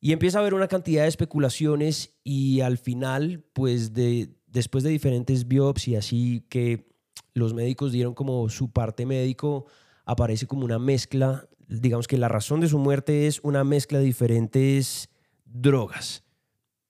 [0.00, 4.90] Y empieza a haber una cantidad de especulaciones y al final, pues de, después de
[4.90, 6.88] diferentes biopsias así que
[7.34, 9.66] los médicos dieron como su parte médico,
[10.04, 14.04] aparece como una mezcla, digamos que la razón de su muerte es una mezcla de
[14.04, 15.10] diferentes
[15.44, 16.24] drogas.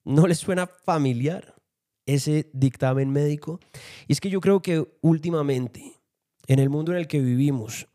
[0.05, 1.60] ¿No les suena familiar
[2.07, 3.61] ese dictamen médico?
[4.09, 6.01] Y es que yo creo que últimamente,
[6.47, 7.89] en el mundo en el que vivimos,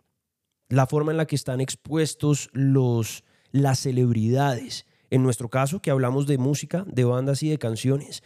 [0.69, 6.27] la forma en la que están expuestos los, las celebridades, en nuestro caso, que hablamos
[6.27, 8.23] de música, de bandas y de canciones,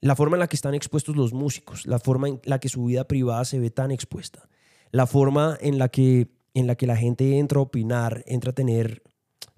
[0.00, 2.84] la forma en la que están expuestos los músicos, la forma en la que su
[2.84, 4.48] vida privada se ve tan expuesta,
[4.90, 8.54] la forma en la que, en la, que la gente entra a opinar, entra a
[8.54, 9.02] tener,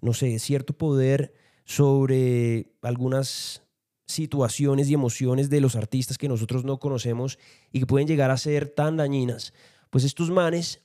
[0.01, 1.35] no sé, cierto poder
[1.65, 3.66] sobre algunas
[4.07, 7.39] situaciones y emociones de los artistas que nosotros no conocemos
[7.73, 9.53] y que pueden llegar a ser tan dañinas,
[9.91, 10.83] pues estos manes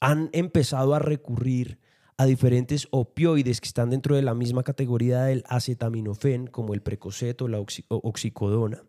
[0.00, 1.78] han empezado a recurrir
[2.16, 7.40] a diferentes opioides que están dentro de la misma categoría del acetaminofén, como el Precocet
[7.42, 8.84] o la oxicodona,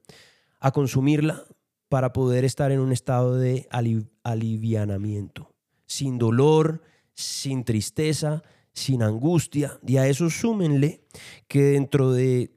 [0.59, 1.43] a consumirla
[1.89, 6.81] para poder estar en un estado de ali- alivianamiento, sin dolor,
[7.13, 8.43] sin tristeza,
[8.73, 9.79] sin angustia.
[9.87, 11.01] Y a eso súmenle
[11.47, 12.54] que dentro de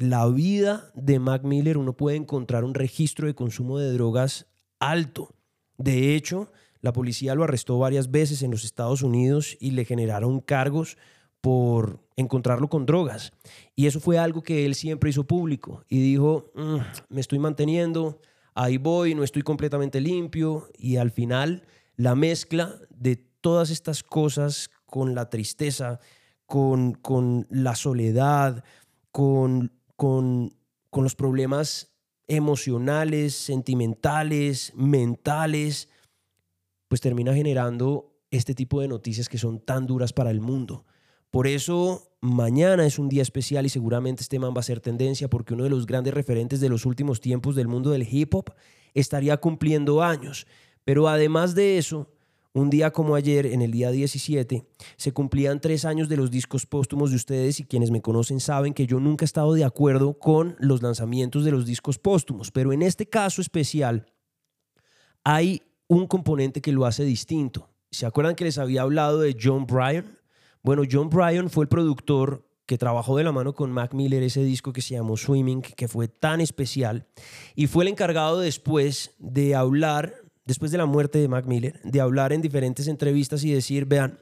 [0.00, 4.46] la vida de Mac Miller uno puede encontrar un registro de consumo de drogas
[4.78, 5.34] alto.
[5.76, 10.40] De hecho, la policía lo arrestó varias veces en los Estados Unidos y le generaron
[10.40, 10.96] cargos
[11.40, 13.32] por encontrarlo con drogas.
[13.76, 16.76] Y eso fue algo que él siempre hizo público y dijo, "Mm,
[17.08, 18.20] me estoy manteniendo,
[18.54, 20.68] ahí voy, no estoy completamente limpio.
[20.78, 21.64] Y al final,
[21.96, 26.00] la mezcla de todas estas cosas con la tristeza,
[26.46, 28.64] con, con la soledad,
[29.12, 30.56] con, con,
[30.88, 31.92] con los problemas
[32.26, 35.90] emocionales, sentimentales, mentales,
[36.88, 40.86] pues termina generando este tipo de noticias que son tan duras para el mundo.
[41.30, 45.28] Por eso mañana es un día especial y seguramente este man va a ser tendencia
[45.28, 48.54] porque uno de los grandes referentes de los últimos tiempos del mundo del hip hop
[48.94, 50.46] estaría cumpliendo años.
[50.82, 52.10] Pero además de eso,
[52.52, 54.64] un día como ayer, en el día 17,
[54.96, 58.74] se cumplían tres años de los discos póstumos de ustedes y quienes me conocen saben
[58.74, 62.50] que yo nunca he estado de acuerdo con los lanzamientos de los discos póstumos.
[62.50, 64.06] Pero en este caso especial
[65.22, 67.68] hay un componente que lo hace distinto.
[67.90, 70.18] ¿Se acuerdan que les había hablado de John Bryan?
[70.62, 74.44] Bueno, John Bryan fue el productor que trabajó de la mano con Mac Miller ese
[74.44, 77.08] disco que se llamó Swimming, que fue tan especial,
[77.56, 80.14] y fue el encargado después de hablar,
[80.50, 84.18] después de la muerte de Mac Miller, de hablar en diferentes entrevistas y decir, vean,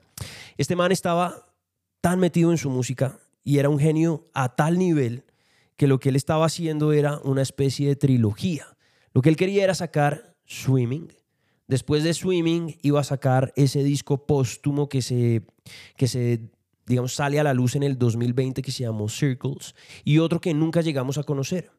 [0.59, 1.55] este man estaba
[2.03, 5.25] tan metido en su música y era un genio a tal nivel
[5.79, 8.67] que lo que él estaba haciendo era una especie de trilogía.
[9.15, 11.15] Lo que él quería era sacar Swimming.
[11.67, 15.47] Después de Swimming iba a sacar ese disco póstumo que se,
[15.97, 16.43] que se
[16.85, 19.75] digamos, sale a la luz en el 2020 que se llamó Circles
[20.05, 21.71] y otro que nunca llegamos a conocer.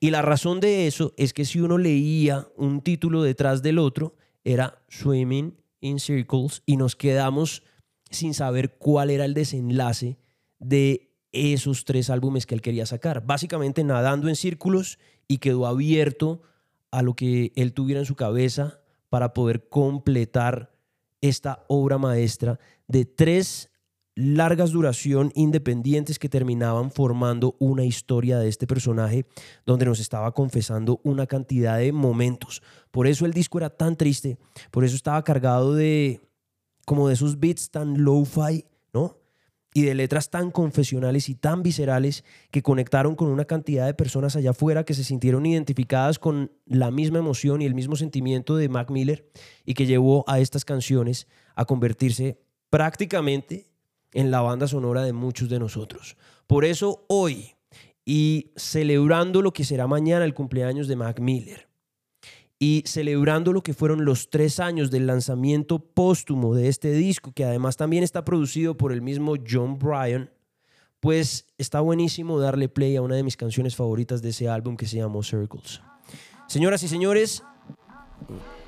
[0.00, 4.16] Y la razón de eso es que si uno leía un título detrás del otro,
[4.44, 7.62] era Swimming in Circles y nos quedamos
[8.10, 10.18] sin saber cuál era el desenlace
[10.58, 13.26] de esos tres álbumes que él quería sacar.
[13.26, 16.42] Básicamente nadando en círculos y quedó abierto
[16.90, 20.74] a lo que él tuviera en su cabeza para poder completar
[21.20, 23.70] esta obra maestra de tres
[24.18, 29.26] largas duración independientes que terminaban formando una historia de este personaje
[29.64, 32.60] donde nos estaba confesando una cantidad de momentos.
[32.90, 34.36] Por eso el disco era tan triste,
[34.72, 36.20] por eso estaba cargado de
[36.84, 39.18] como de esos beats tan lo-fi, ¿no?
[39.72, 44.34] Y de letras tan confesionales y tan viscerales que conectaron con una cantidad de personas
[44.34, 48.68] allá afuera que se sintieron identificadas con la misma emoción y el mismo sentimiento de
[48.68, 49.30] Mac Miller
[49.64, 53.67] y que llevó a estas canciones a convertirse prácticamente
[54.12, 56.16] en la banda sonora de muchos de nosotros.
[56.46, 57.54] Por eso hoy,
[58.04, 61.68] y celebrando lo que será mañana el cumpleaños de Mac Miller,
[62.58, 67.44] y celebrando lo que fueron los tres años del lanzamiento póstumo de este disco, que
[67.44, 70.30] además también está producido por el mismo John Bryan,
[71.00, 74.86] pues está buenísimo darle play a una de mis canciones favoritas de ese álbum que
[74.86, 75.80] se llamó Circles.
[76.48, 77.44] Señoras y señores,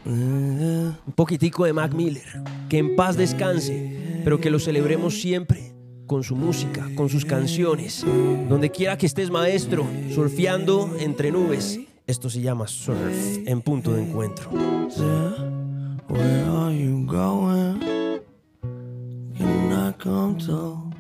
[0.04, 5.72] un poquitico de Mac Miller, que en paz descanse, pero que lo celebremos siempre
[6.06, 8.04] con su música, con sus canciones,
[8.48, 11.78] donde quiera que estés maestro, surfeando entre nubes.
[12.06, 14.50] Esto se llama surf en punto de encuentro.
[16.08, 17.78] Where are you going?
[19.38, 20.90] Can I come to?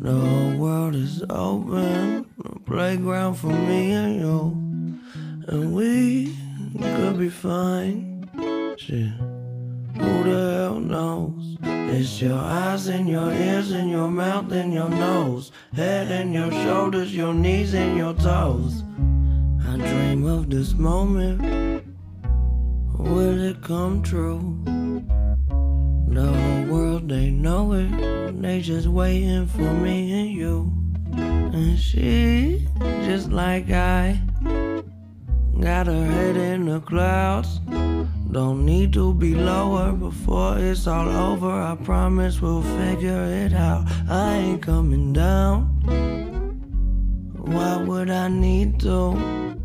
[0.00, 2.26] The world is open,
[2.66, 4.52] playground for me and you,
[5.46, 6.34] and we
[6.78, 8.28] could be fine.
[8.78, 9.12] Shit,
[9.96, 11.56] who the hell knows?
[11.62, 16.50] It's your eyes and your ears and your mouth and your nose, head and your
[16.50, 18.82] shoulders, your knees and your toes.
[19.68, 21.84] I dream of this moment.
[22.98, 24.58] Will it come true?
[26.08, 28.40] The whole world, they know it.
[28.40, 30.72] They just waiting for me and you.
[31.14, 32.66] And she,
[33.04, 34.20] just like I,
[35.60, 37.60] got her head in the clouds.
[38.30, 41.50] Don't need to be lower before it's all over.
[41.50, 43.84] I promise we'll figure it out.
[44.08, 45.66] I ain't coming down.
[47.36, 49.58] Why would I need to?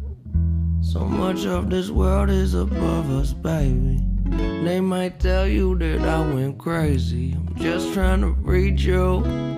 [0.81, 4.01] So much of this world is above us, baby.
[4.25, 7.33] They might tell you that I went crazy.
[7.33, 9.56] I'm just trying to reach you.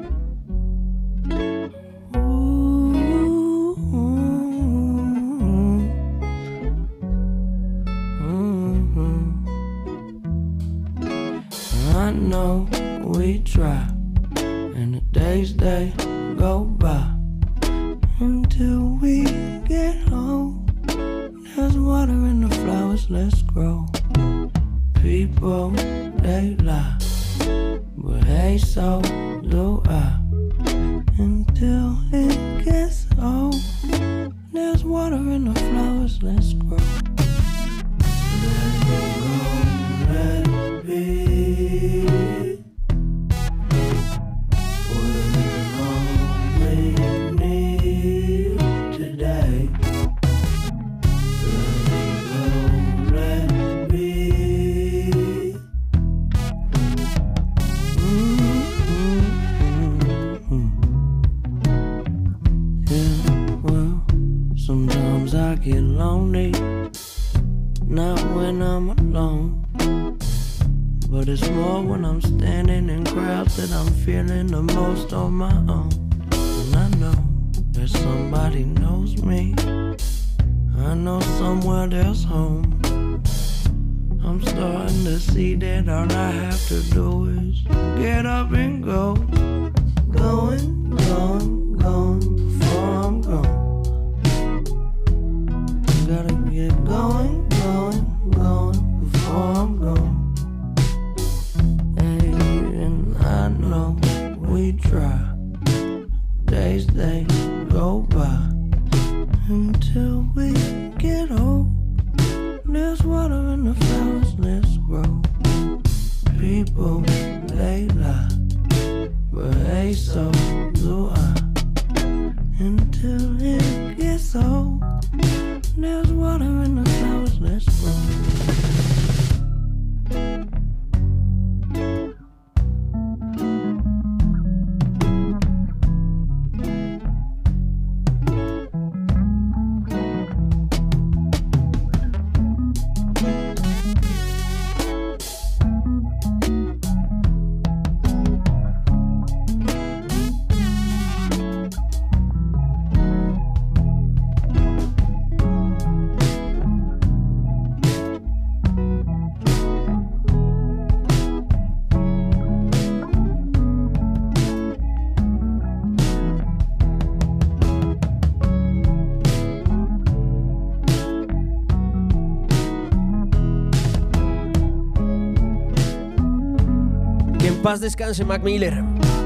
[177.70, 178.84] Paz descanse Mac Miller.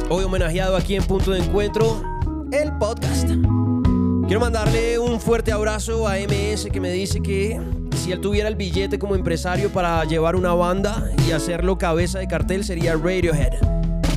[0.10, 2.04] Hoy homenajeado aquí en Punto de Encuentro,
[2.52, 3.30] el podcast.
[3.30, 7.58] Quiero mandarle un fuerte abrazo a MS que me dice que
[7.96, 12.28] si él tuviera el billete como empresario para llevar una banda y hacerlo cabeza de
[12.28, 13.54] cartel sería Radiohead.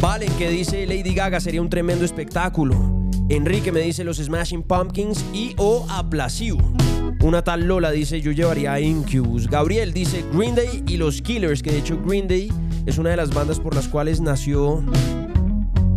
[0.01, 2.74] Valen que dice Lady Gaga sería un tremendo espectáculo.
[3.29, 6.72] Enrique me dice los Smashing Pumpkins y o a Placebo.
[7.22, 9.47] Una tal Lola dice yo llevaría a Incubus.
[9.47, 12.51] Gabriel dice Green Day y los Killers, que de hecho Green Day
[12.87, 14.82] es una de las bandas por las cuales nació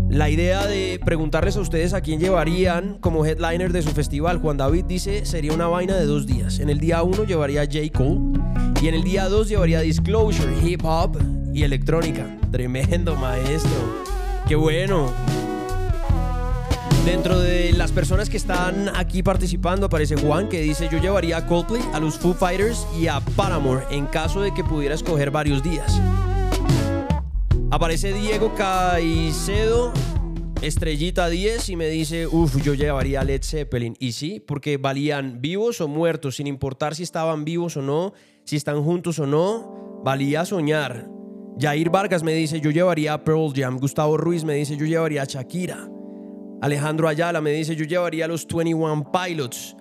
[0.10, 4.40] la idea de preguntarles a ustedes a quién llevarían como headliner de su festival.
[4.40, 6.60] Juan David dice sería una vaina de dos días.
[6.60, 7.80] En el día uno llevaría J.
[7.96, 8.20] Cole
[8.82, 11.18] y en el día dos llevaría Disclosure, hip hop
[11.54, 12.26] y electrónica.
[12.52, 13.72] Tremendo maestro.
[14.48, 15.14] Qué bueno.
[17.06, 21.46] Dentro de las personas que están aquí participando aparece Juan que dice yo llevaría a
[21.46, 25.62] Coldplay, a los Foo Fighters y a Paramore en caso de que pudiera escoger varios
[25.62, 26.02] días.
[27.72, 29.94] Aparece Diego Caicedo,
[30.60, 33.96] estrellita 10 y me dice, uff, yo llevaría a Led Zeppelin.
[34.00, 38.14] Y sí, porque valían vivos o muertos, sin importar si estaban vivos o no,
[38.44, 41.12] si están juntos o no, valía soñar.
[41.60, 43.78] Jair Vargas me dice, yo llevaría a Pearl Jam.
[43.78, 45.88] Gustavo Ruiz me dice, yo llevaría a Shakira.
[46.62, 49.76] Alejandro Ayala me dice, yo llevaría a los 21 Pilots.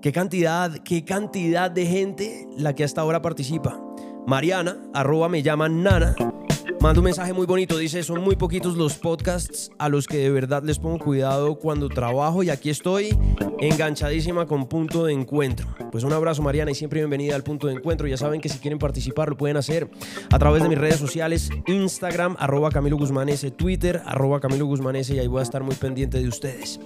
[0.00, 3.83] Qué cantidad, qué cantidad de gente la que hasta ahora participa.
[4.26, 6.16] Mariana, arroba me llaman Nana.
[6.80, 10.30] Manda un mensaje muy bonito, dice, son muy poquitos los podcasts a los que de
[10.30, 13.16] verdad les pongo cuidado cuando trabajo y aquí estoy
[13.58, 15.66] enganchadísima con punto de encuentro.
[15.90, 18.06] Pues un abrazo Mariana y siempre bienvenida al punto de encuentro.
[18.06, 19.88] Ya saben que si quieren participar lo pueden hacer
[20.30, 25.18] a través de mis redes sociales, Instagram, arroba Camilo Guzmán Twitter, arroba Camilo Guzmán y
[25.18, 26.80] ahí voy a estar muy pendiente de ustedes.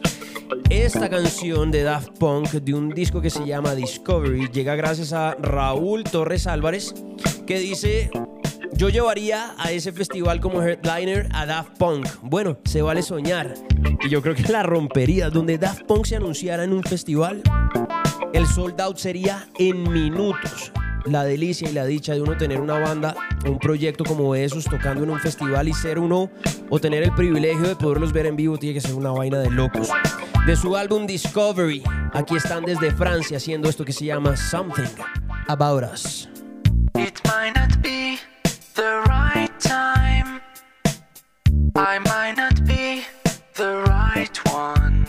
[0.71, 5.35] Esta canción de Daft Punk de un disco que se llama Discovery llega gracias a
[5.35, 6.95] Raúl Torres Álvarez
[7.47, 8.11] que dice
[8.79, 12.07] yo llevaría a ese festival como headliner a Daft Punk.
[12.23, 13.55] Bueno, se vale soñar.
[14.01, 15.31] Y yo creo que la rompería.
[15.31, 17.43] Donde Daft Punk se anunciara en un festival,
[18.33, 20.71] el sold out sería en minutos.
[21.07, 25.03] La delicia y la dicha de uno tener una banda, un proyecto como esos, tocando
[25.03, 26.31] en un festival y ser uno,
[26.71, 29.51] o tener el privilegio de poderlos ver en vivo, tiene que ser una vaina de
[29.51, 29.89] locos.
[30.47, 34.85] De su álbum Discovery, aquí están desde Francia haciendo esto que se llama Something
[35.49, 36.29] About Us.
[37.01, 38.19] It might not be
[38.75, 40.41] the right time.
[41.77, 43.05] I might not be
[43.55, 45.07] the right one.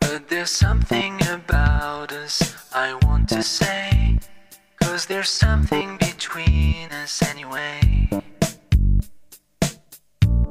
[0.00, 4.16] But there's something about us I want to say.
[4.80, 7.80] Cause there's something between us anyway.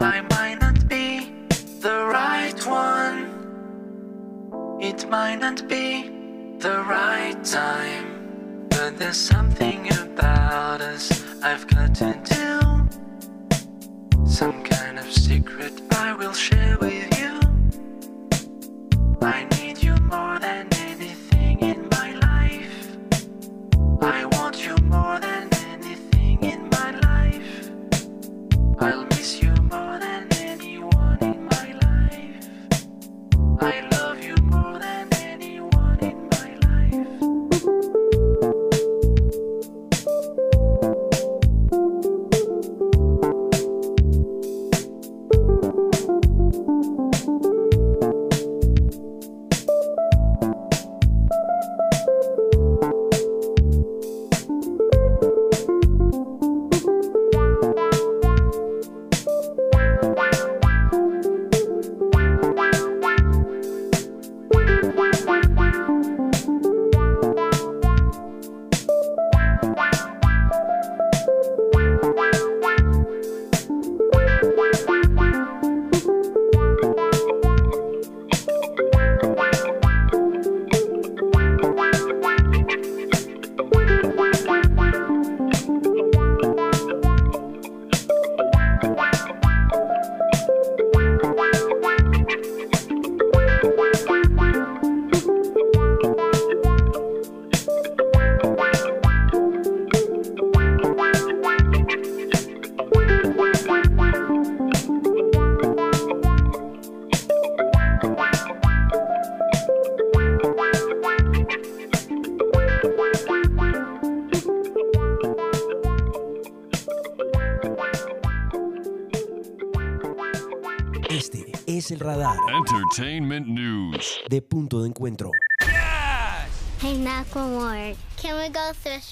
[0.01, 1.31] I might not be
[1.79, 3.19] the right one.
[4.81, 6.09] It might not be
[6.59, 8.12] the right time.
[8.83, 12.59] But there's something about us I've got to do.
[14.25, 17.39] Some kind of secret I will share with you.
[19.21, 22.97] I need you more than anything in my life.
[24.01, 27.69] I want you more than anything in my life.
[28.79, 32.49] I'll miss you more than anyone in my life.
[33.61, 34.02] I love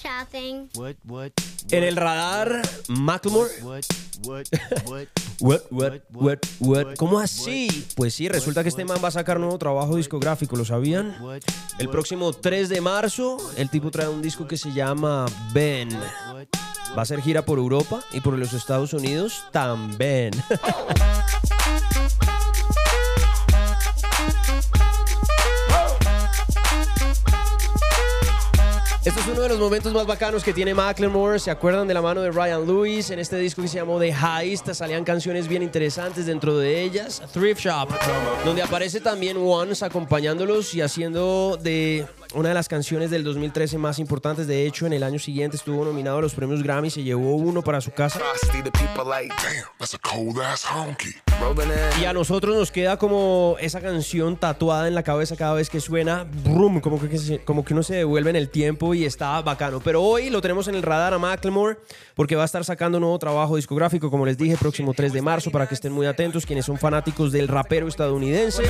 [0.02, 0.68] shopping?
[0.74, 1.30] What, what,
[1.70, 3.50] En el radar, Macklemore.
[3.62, 3.84] what,
[4.24, 4.46] what,
[4.86, 5.08] what,
[5.40, 6.94] What, what, what, what?
[6.96, 7.86] ¿Cómo así?
[7.96, 11.16] Pues sí, resulta que este man va a sacar nuevo trabajo discográfico, ¿lo sabían?
[11.20, 11.42] what,
[11.78, 15.88] El próximo 3 de marzo, el tipo trae un disco que se llama Ben.
[16.32, 16.46] what,
[16.96, 20.32] Va a ser gira por Europa y por los Estados Unidos también.
[29.22, 31.38] es uno de los momentos más bacanos que tiene Macklemore.
[31.38, 33.10] ¿Se acuerdan de la mano de Ryan Lewis?
[33.10, 37.22] En este disco que se llamó The Heist salían canciones bien interesantes dentro de ellas.
[37.32, 37.88] Thrift Shop,
[38.44, 42.04] donde aparece también Once acompañándolos y haciendo de
[42.34, 44.46] una de las canciones del 2013 más importantes.
[44.46, 47.62] De hecho, en el año siguiente estuvo nominado a los premios Grammy, se llevó uno
[47.62, 48.20] para su casa.
[52.00, 55.80] Y a nosotros nos queda como esa canción tatuada en la cabeza cada vez que
[55.80, 59.80] suena, brum, como que, como que uno se devuelve en el tiempo y está bacano.
[59.80, 61.78] Pero hoy lo tenemos en el radar a Macklemore
[62.14, 65.22] porque va a estar sacando un nuevo trabajo discográfico, como les dije, próximo 3 de
[65.22, 68.62] marzo, para que estén muy atentos quienes son fanáticos del rapero estadounidense.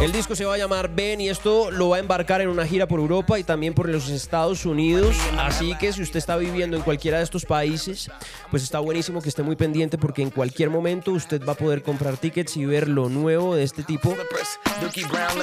[0.00, 2.66] El disco se va a llamar Ben y esto lo va a embarcar en una
[2.66, 5.16] gira por Europa y también por los Estados Unidos.
[5.38, 8.10] Así que si usted está viviendo en cualquiera de estos países,
[8.50, 11.82] pues está buenísimo que esté muy pendiente porque en cualquier momento usted va a poder
[11.82, 14.14] comprar tickets y ver lo nuevo de este tipo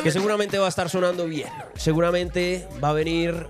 [0.04, 1.50] que seguramente va a estar sonando bien.
[1.76, 3.48] Seguramente va a venir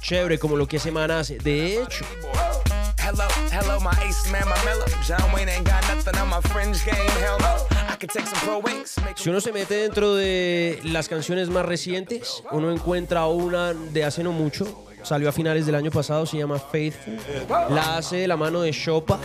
[0.00, 1.38] chévere como lo que semana hace.
[1.38, 2.04] De hecho,
[3.08, 4.84] Hello, hello, my ace man, my mellow.
[5.02, 7.08] John Wayne ain't got nothing on my fringe game.
[7.22, 7.56] Hell no.
[7.88, 8.96] I could take some pro wings.
[9.16, 14.22] Si uno se mete dentro de las canciones más recientes, uno encuentra una de hace
[14.22, 14.87] no mucho.
[15.02, 17.18] Salió a finales del año pasado, se llama Faithful.
[17.70, 19.18] La hace de la mano de Chopa.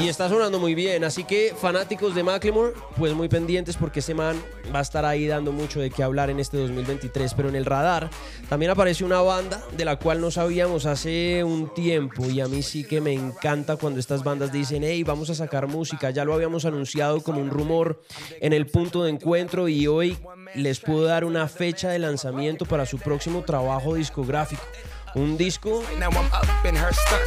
[0.00, 1.04] Y está sonando muy bien.
[1.04, 4.40] Así que fanáticos de Macklemore, pues muy pendientes porque ese man
[4.74, 7.34] va a estar ahí dando mucho de qué hablar en este 2023.
[7.34, 8.10] Pero en el radar
[8.48, 12.24] también aparece una banda de la cual no sabíamos hace un tiempo.
[12.26, 15.66] Y a mí sí que me encanta cuando estas bandas dicen, hey, vamos a sacar
[15.66, 16.10] música.
[16.10, 18.02] Ya lo habíamos anunciado como un rumor
[18.40, 20.16] en el punto de encuentro y hoy
[20.54, 24.62] les puedo dar una fecha de lanzamiento para su próximo trabajo discográfico.
[25.14, 25.84] Un disco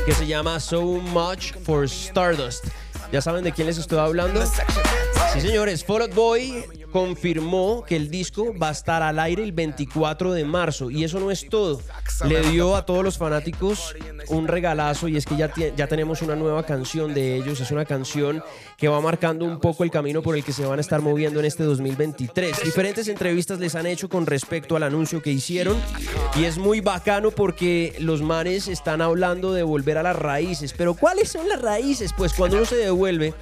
[0.06, 2.66] que se llama So Much for Stardust.
[3.12, 4.46] ¿Ya saben de quién les estoy hablando?
[5.34, 6.66] Sí, señores, Fall Out Boy
[6.98, 11.20] confirmó que el disco va a estar al aire el 24 de marzo y eso
[11.20, 11.80] no es todo.
[12.26, 13.94] Le dio a todos los fanáticos
[14.30, 17.60] un regalazo y es que ya, ya tenemos una nueva canción de ellos.
[17.60, 18.44] Es una canción
[18.78, 21.40] que va marcando un poco el camino por el que se van a estar moviendo
[21.40, 22.64] en este 2023.
[22.64, 25.78] Diferentes entrevistas les han hecho con respecto al anuncio que hicieron
[26.36, 30.74] y es muy bacano porque los manes están hablando de volver a las raíces.
[30.76, 32.12] Pero ¿cuáles son las raíces?
[32.18, 33.36] Pues cuando uno se devuelve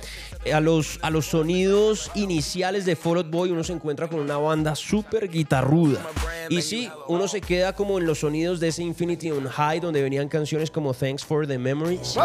[0.53, 4.37] a los, a los sonidos iniciales de Fall Out Boy, uno se encuentra con una
[4.37, 6.01] banda súper guitarruda.
[6.49, 10.01] Y sí, uno se queda como en los sonidos de ese Infinity on High, donde
[10.01, 12.15] venían canciones como Thanks for the Memories,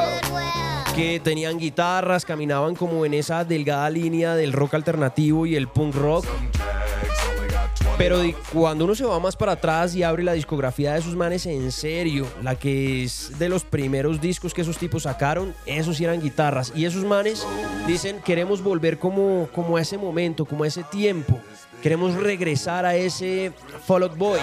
[0.95, 5.95] que tenían guitarras, caminaban como en esa delgada línea del rock alternativo y el punk
[5.95, 6.27] rock.
[8.01, 11.45] Pero cuando uno se va más para atrás y abre la discografía de esos manes
[11.45, 16.19] en serio, la que es de los primeros discos que esos tipos sacaron, esos eran
[16.19, 16.73] guitarras.
[16.75, 17.47] Y esos manes
[17.87, 21.39] dicen, queremos volver como, como a ese momento, como a ese tiempo.
[21.83, 23.53] Queremos regresar a ese
[23.87, 24.41] Fall Out Boy.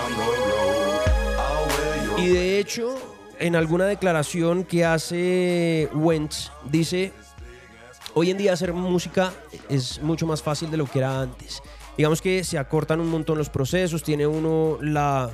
[2.18, 2.96] Y de hecho,
[3.40, 7.12] en alguna declaración que hace Wentz, dice,
[8.14, 9.34] hoy en día hacer música
[9.68, 11.64] es mucho más fácil de lo que era antes.
[11.98, 15.32] Digamos que se acortan un montón los procesos, tiene uno la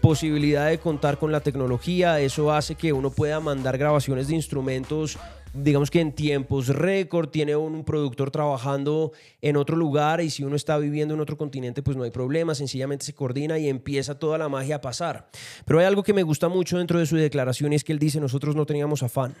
[0.00, 5.18] posibilidad de contar con la tecnología, eso hace que uno pueda mandar grabaciones de instrumentos
[5.56, 10.44] digamos que en tiempos récord, tiene un, un productor trabajando en otro lugar y si
[10.44, 14.18] uno está viviendo en otro continente pues no hay problema, sencillamente se coordina y empieza
[14.18, 15.28] toda la magia a pasar.
[15.64, 17.98] Pero hay algo que me gusta mucho dentro de su declaración y es que él
[17.98, 19.34] dice nosotros no teníamos afán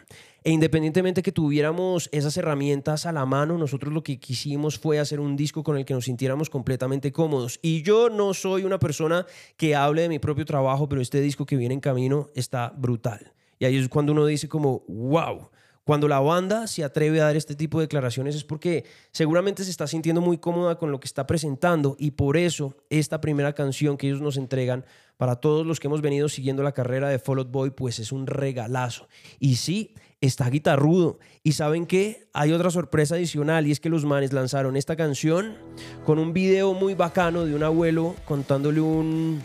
[0.44, 5.20] e independientemente que tuviéramos esas herramientas a la mano, nosotros lo que quisimos fue hacer
[5.20, 9.26] un disco con el que nos sintiéramos completamente cómodos y yo no soy una persona
[9.56, 13.32] que hable de mi propio trabajo, pero este disco que viene en camino está brutal.
[13.58, 15.48] Y ahí es cuando uno dice como, wow,
[15.86, 19.70] cuando la banda se atreve a dar este tipo de declaraciones es porque seguramente se
[19.70, 23.96] está sintiendo muy cómoda con lo que está presentando y por eso esta primera canción
[23.96, 24.84] que ellos nos entregan
[25.16, 28.10] para todos los que hemos venido siguiendo la carrera de Fall Out Boy pues es
[28.10, 29.06] un regalazo.
[29.38, 31.20] Y sí, está guitarrudo.
[31.44, 35.56] Y saben que hay otra sorpresa adicional y es que los manes lanzaron esta canción
[36.04, 39.40] con un video muy bacano de un abuelo contándole un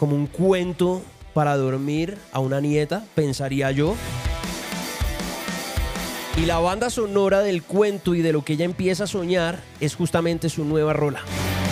[0.00, 1.00] como un cuento
[1.32, 3.94] para dormir a una nieta, pensaría yo.
[6.36, 9.94] Y la banda sonora del cuento y de lo que ella empieza a soñar es
[9.94, 11.20] justamente su nueva rola.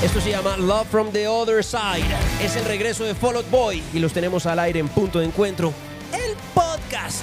[0.03, 2.05] Esto se llama Love from the Other Side.
[2.43, 5.27] Es el regreso de Fall Out Boy y los tenemos al aire en punto de
[5.27, 5.73] encuentro.
[6.13, 7.23] El podcast.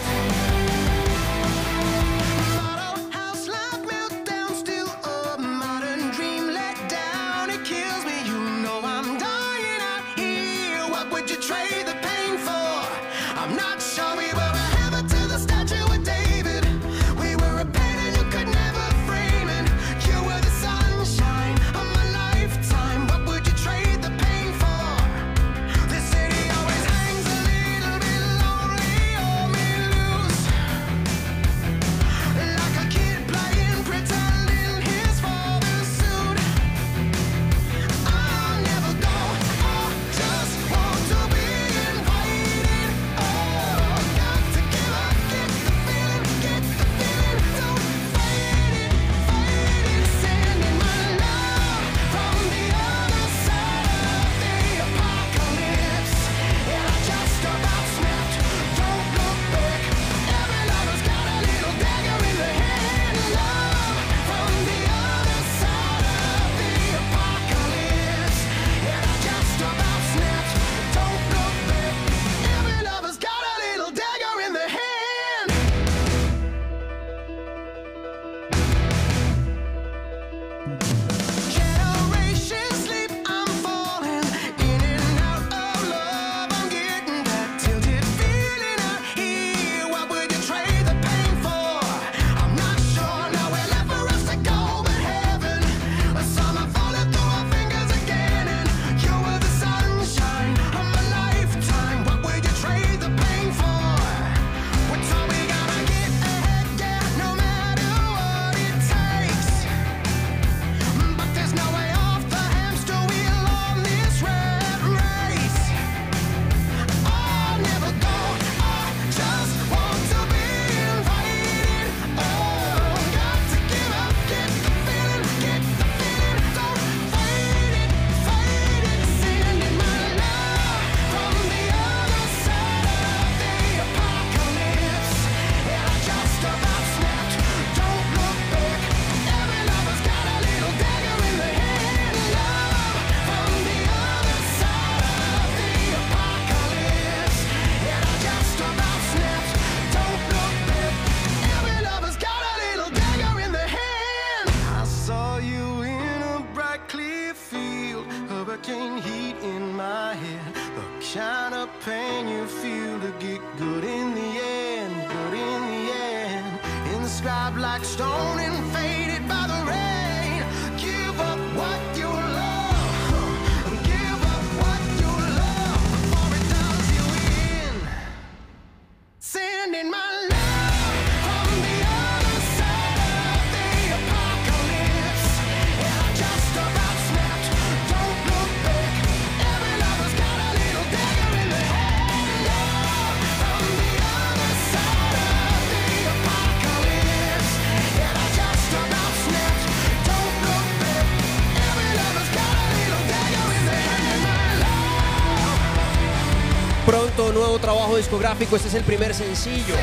[208.02, 208.56] Discográfico.
[208.56, 209.76] Este es el primer sencillo.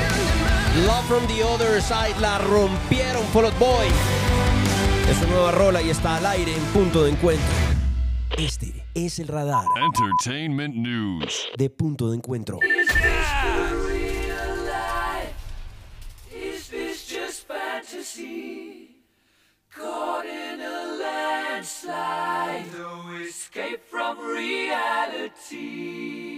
[0.87, 2.19] Love from the Other Side.
[2.21, 3.87] La rompieron Fall Out Boy.
[5.09, 7.47] Es su nueva rola y está al aire en punto de encuentro.
[8.37, 11.49] Este es el radar Entertainment news.
[11.57, 12.59] de punto de encuentro.
[16.31, 18.97] Is this just fantasy?
[19.75, 26.38] Caught in a landslide, no escape from reality.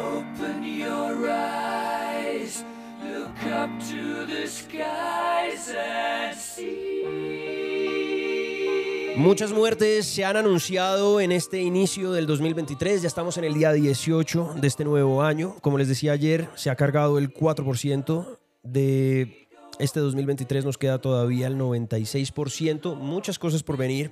[0.00, 2.64] Open your eyes,
[3.04, 5.30] look up to the skies.
[9.20, 13.02] Muchas muertes se han anunciado en este inicio del 2023.
[13.02, 15.56] Ya estamos en el día 18 de este nuevo año.
[15.60, 19.46] Como les decía ayer, se ha cargado el 4% de
[19.78, 20.64] este 2023.
[20.64, 22.94] Nos queda todavía el 96%.
[22.94, 24.10] Muchas cosas por venir,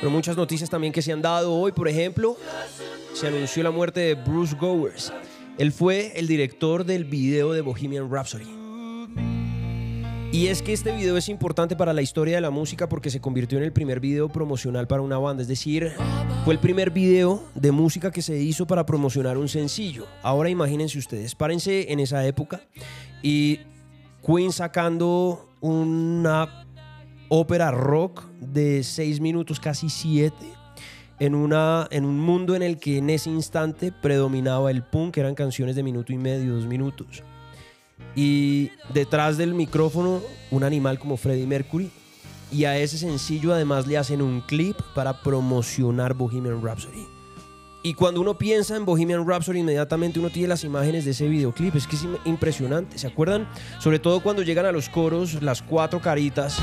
[0.00, 1.52] pero muchas noticias también que se han dado.
[1.54, 2.36] Hoy, por ejemplo,
[3.14, 5.12] se anunció la muerte de Bruce Gowers.
[5.58, 8.44] Él fue el director del video de Bohemian Rhapsody.
[10.32, 13.22] Y es que este video es importante para la historia de la música porque se
[13.22, 15.40] convirtió en el primer video promocional para una banda.
[15.40, 15.92] Es decir,
[16.44, 20.06] fue el primer video de música que se hizo para promocionar un sencillo.
[20.22, 22.60] Ahora imagínense ustedes, párense en esa época
[23.22, 23.60] y
[24.22, 26.65] Queen sacando una
[27.28, 30.46] ópera rock de seis minutos, casi siete,
[31.18, 35.34] en, una, en un mundo en el que en ese instante predominaba el punk, eran
[35.34, 37.22] canciones de minuto y medio, dos minutos.
[38.14, 40.20] Y detrás del micrófono,
[40.50, 41.90] un animal como Freddie Mercury.
[42.52, 47.04] Y a ese sencillo además le hacen un clip para promocionar Bohemian Rhapsody.
[47.82, 51.74] Y cuando uno piensa en Bohemian Rhapsody, inmediatamente uno tiene las imágenes de ese videoclip.
[51.74, 52.98] Es que es im- impresionante.
[52.98, 53.48] ¿Se acuerdan?
[53.80, 56.58] Sobre todo cuando llegan a los coros, las cuatro caritas.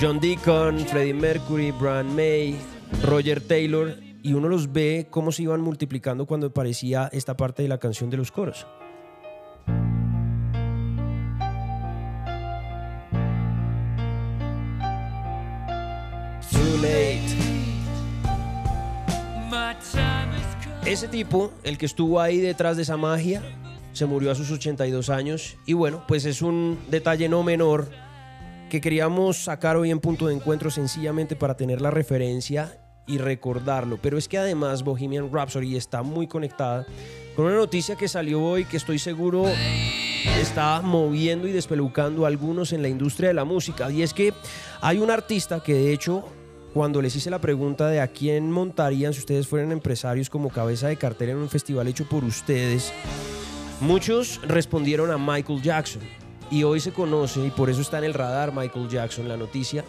[0.00, 2.56] John Deacon, Freddie Mercury, Brian May,
[3.04, 3.94] Roger Taylor.
[4.22, 8.08] Y uno los ve cómo se iban multiplicando cuando aparecía esta parte de la canción
[8.08, 8.66] de los coros.
[20.86, 23.42] Ese tipo, el que estuvo ahí detrás de esa magia,
[23.92, 25.58] se murió a sus 82 años.
[25.66, 28.09] Y bueno, pues es un detalle no menor
[28.70, 33.98] que queríamos sacar hoy en punto de encuentro sencillamente para tener la referencia y recordarlo.
[34.00, 36.86] Pero es que además Bohemian Rhapsody está muy conectada
[37.36, 39.44] con una noticia que salió hoy que estoy seguro
[40.40, 43.90] está moviendo y despelucando a algunos en la industria de la música.
[43.90, 44.32] Y es que
[44.80, 46.24] hay un artista que de hecho,
[46.72, 50.88] cuando les hice la pregunta de a quién montarían si ustedes fueran empresarios como cabeza
[50.88, 52.92] de cartel en un festival hecho por ustedes,
[53.80, 56.19] muchos respondieron a Michael Jackson.
[56.50, 59.84] Y hoy se conoce, y por eso está en el radar Michael Jackson, la noticia,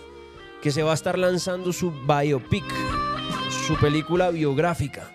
[0.61, 2.63] que se va a estar lanzando su biopic,
[3.67, 5.09] su película biográfica.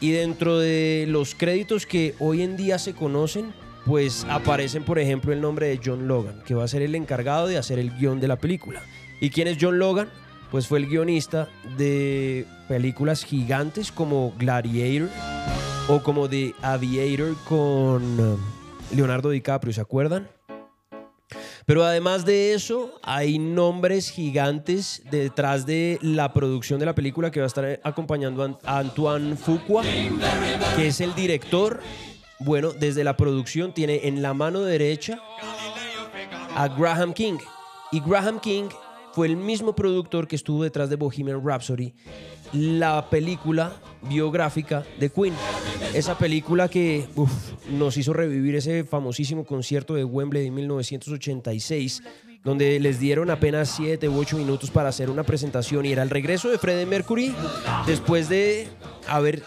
[0.00, 3.52] Y dentro de los créditos que hoy en día se conocen,
[3.86, 7.46] pues aparecen, por ejemplo, el nombre de John Logan, que va a ser el encargado
[7.46, 8.82] de hacer el guion de la película.
[9.20, 10.08] ¿Y quién es John Logan?
[10.50, 15.08] Pues fue el guionista de películas gigantes como Gladiator
[15.88, 18.38] o como The Aviator con um,
[18.94, 20.28] Leonardo DiCaprio, ¿se acuerdan?
[21.68, 27.40] Pero además de eso, hay nombres gigantes detrás de la producción de la película que
[27.40, 29.82] va a estar acompañando a Antoine Fuqua,
[30.76, 31.82] que es el director.
[32.38, 35.20] Bueno, desde la producción tiene en la mano derecha
[36.56, 37.36] a Graham King.
[37.92, 38.70] Y Graham King
[39.12, 41.92] fue el mismo productor que estuvo detrás de Bohemian Rhapsody,
[42.52, 43.72] la película
[44.02, 45.34] biográfica de Queen.
[45.94, 47.06] Esa película que
[47.70, 52.02] nos hizo revivir ese famosísimo concierto de Wembley de 1986,
[52.44, 56.10] donde les dieron apenas 7 u 8 minutos para hacer una presentación y era el
[56.10, 57.34] regreso de Freddie Mercury
[57.86, 58.68] después de
[59.08, 59.42] haber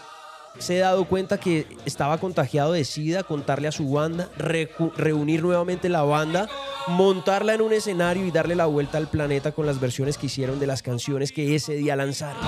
[0.58, 5.88] se ha dado cuenta que estaba contagiado de SIDA, contarle a su banda, reunir nuevamente
[5.88, 6.48] la banda,
[6.88, 10.60] montarla en un escenario y darle la vuelta al planeta con las versiones que hicieron
[10.60, 12.42] de las canciones que ese día lanzaron.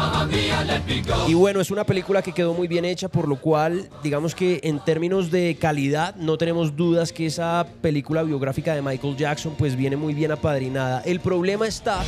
[1.27, 4.61] Y bueno, es una película que quedó muy bien hecha, por lo cual, digamos que
[4.63, 9.77] en términos de calidad, no tenemos dudas que esa película biográfica de Michael Jackson pues
[9.77, 11.03] viene muy bien apadrinada.
[11.05, 12.03] El problema está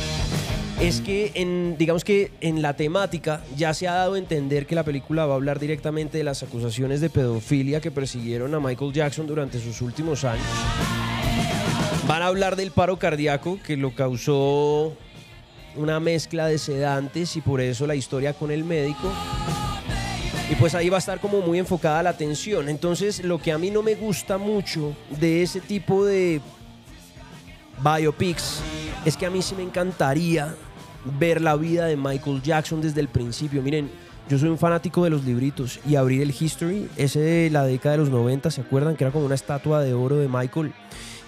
[0.79, 4.75] es que en, digamos que en la temática ya se ha dado a entender que
[4.75, 8.93] la película va a hablar directamente de las acusaciones de pedofilia que persiguieron a Michael
[8.93, 10.45] Jackson durante sus últimos años.
[12.07, 14.95] Van a hablar del paro cardíaco que lo causó
[15.75, 19.11] una mezcla de sedantes y por eso la historia con el médico.
[20.49, 22.69] Y pues ahí va a estar como muy enfocada la atención.
[22.69, 26.39] Entonces lo que a mí no me gusta mucho de ese tipo de
[27.83, 28.61] biopics
[29.05, 30.55] es que a mí sí me encantaría
[31.19, 33.61] ver la vida de Michael Jackson desde el principio.
[33.61, 33.89] Miren,
[34.29, 37.93] yo soy un fanático de los libritos y abrí el History, ese de la década
[37.93, 38.95] de los 90, ¿se acuerdan?
[38.95, 40.73] Que era como una estatua de oro de Michael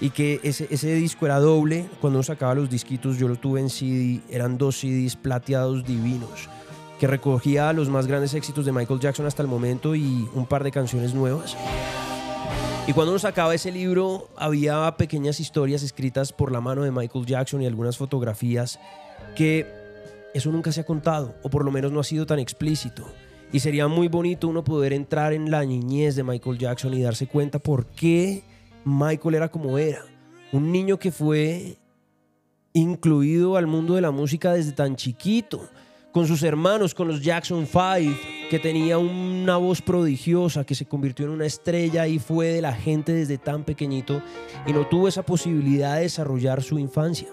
[0.02, 1.90] y que ese, ese disco era doble.
[2.02, 6.50] Cuando uno sacaba los disquitos, yo lo tuve en CD, eran dos CDs plateados divinos
[7.00, 10.66] que recogía los más grandes éxitos de Michael Jackson hasta el momento y un par
[10.66, 11.56] de canciones nuevas.
[12.88, 17.26] Y cuando uno sacaba ese libro, había pequeñas historias escritas por la mano de Michael
[17.26, 18.80] Jackson y algunas fotografías
[19.36, 19.68] que
[20.34, 23.06] eso nunca se ha contado, o por lo menos no ha sido tan explícito.
[23.52, 27.28] Y sería muy bonito uno poder entrar en la niñez de Michael Jackson y darse
[27.28, 28.44] cuenta por qué
[28.86, 30.04] Michael era como era.
[30.52, 31.78] Un niño que fue
[32.74, 35.68] incluido al mundo de la música desde tan chiquito,
[36.12, 38.16] con sus hermanos, con los Jackson Five,
[38.50, 42.74] que tenía una voz prodigiosa, que se convirtió en una estrella y fue de la
[42.74, 44.22] gente desde tan pequeñito
[44.66, 47.30] y no tuvo esa posibilidad de desarrollar su infancia.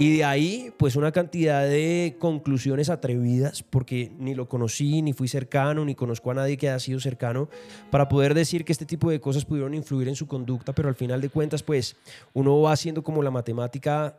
[0.00, 5.28] Y de ahí, pues una cantidad de conclusiones atrevidas, porque ni lo conocí, ni fui
[5.28, 7.50] cercano, ni conozco a nadie que haya sido cercano,
[7.90, 10.94] para poder decir que este tipo de cosas pudieron influir en su conducta, pero al
[10.94, 11.96] final de cuentas, pues
[12.32, 14.18] uno va haciendo como la matemática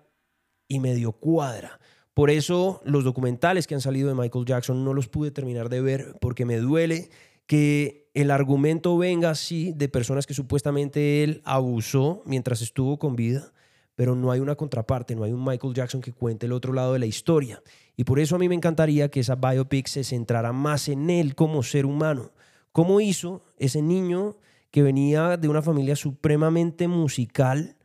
[0.68, 1.80] y medio cuadra.
[2.14, 5.82] Por eso los documentales que han salido de Michael Jackson no los pude terminar de
[5.82, 7.10] ver, porque me duele
[7.48, 13.52] que el argumento venga así de personas que supuestamente él abusó mientras estuvo con vida
[13.96, 16.94] pero no hay una contraparte, no hay un Michael Jackson que cuente el otro lado
[16.94, 17.62] de la historia.
[17.96, 21.36] Y por eso a mí me encantaría que esa biopic se centrara más en él
[21.36, 22.32] como ser humano.
[22.72, 24.38] ¿Cómo hizo ese niño
[24.72, 27.76] que venía de una familia supremamente musical,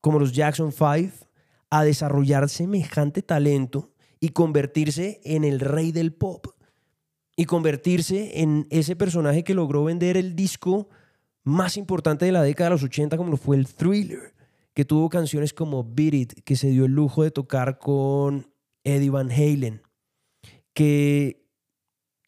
[0.00, 1.12] como los Jackson Five,
[1.70, 3.90] a desarrollar semejante talento
[4.20, 6.46] y convertirse en el rey del pop?
[7.36, 10.88] Y convertirse en ese personaje que logró vender el disco
[11.42, 14.33] más importante de la década de los 80 como lo fue el Thriller
[14.74, 18.48] que tuvo canciones como Beat It, que se dio el lujo de tocar con
[18.82, 19.82] Eddie Van Halen,
[20.74, 21.44] que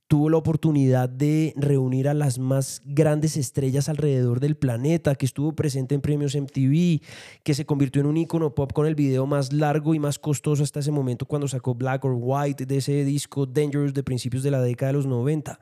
[0.09, 5.55] tuvo la oportunidad de reunir a las más grandes estrellas alrededor del planeta, que estuvo
[5.55, 7.01] presente en premios MTV,
[7.43, 10.63] que se convirtió en un ícono pop con el video más largo y más costoso
[10.63, 14.53] hasta ese momento cuando sacó Black or White de ese disco Dangerous de principios de
[14.53, 15.59] la década de los 90.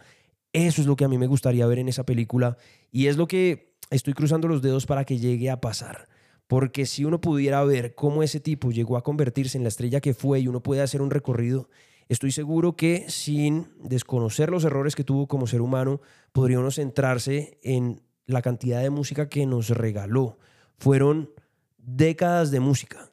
[0.53, 2.59] Eso es lo que a mí me gustaría ver en esa película
[2.93, 6.07] y es lo que estoy cruzando los dedos para que llegue a pasar.
[6.55, 10.15] Porque si uno pudiera ver cómo ese tipo llegó a convertirse en la estrella que
[10.15, 11.69] fue y uno puede hacer un recorrido,
[12.09, 16.01] estoy seguro que sin desconocer los errores que tuvo como ser humano,
[16.31, 20.39] podría uno centrarse en la cantidad de música que nos regaló.
[20.79, 21.29] Fueron
[21.77, 23.11] décadas de música,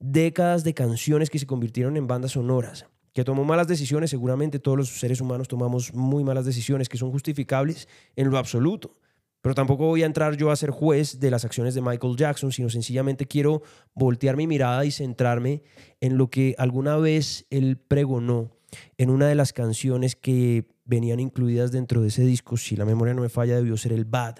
[0.00, 4.76] décadas de canciones que se convirtieron en bandas sonoras, que tomó malas decisiones, seguramente todos
[4.76, 7.86] los seres humanos tomamos muy malas decisiones que son justificables
[8.16, 8.96] en lo absoluto.
[9.40, 12.52] Pero tampoco voy a entrar yo a ser juez de las acciones de Michael Jackson,
[12.52, 13.62] sino sencillamente quiero
[13.94, 15.62] voltear mi mirada y centrarme
[16.00, 18.50] en lo que alguna vez él pregonó
[18.98, 23.14] en una de las canciones que venían incluidas dentro de ese disco, si la memoria
[23.14, 24.36] no me falla, debió ser el Bad,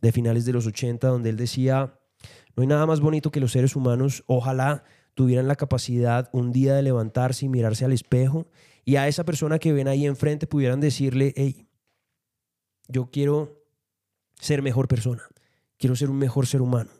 [0.00, 1.98] de finales de los 80, donde él decía,
[2.56, 4.84] no hay nada más bonito que los seres humanos, ojalá
[5.14, 8.48] tuvieran la capacidad un día de levantarse y mirarse al espejo
[8.84, 11.66] y a esa persona que ven ahí enfrente pudieran decirle, hey,
[12.88, 13.59] yo quiero
[14.40, 15.22] ser mejor persona,
[15.78, 16.90] quiero ser un mejor ser humano,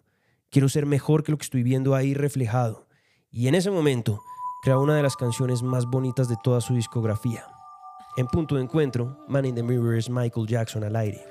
[0.50, 2.86] quiero ser mejor que lo que estoy viendo ahí reflejado.
[3.30, 4.20] Y en ese momento
[4.62, 7.46] creó una de las canciones más bonitas de toda su discografía.
[8.16, 11.24] En punto de encuentro, Man in the Mirror es Michael Jackson al aire.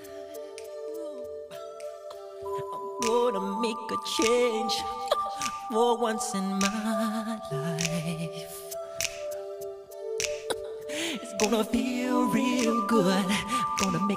[11.21, 13.25] It's gonna feel real good,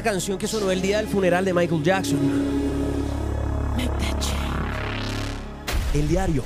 [0.00, 2.18] la canción que sonó el día del funeral de Michael Jackson.
[5.92, 6.42] El diario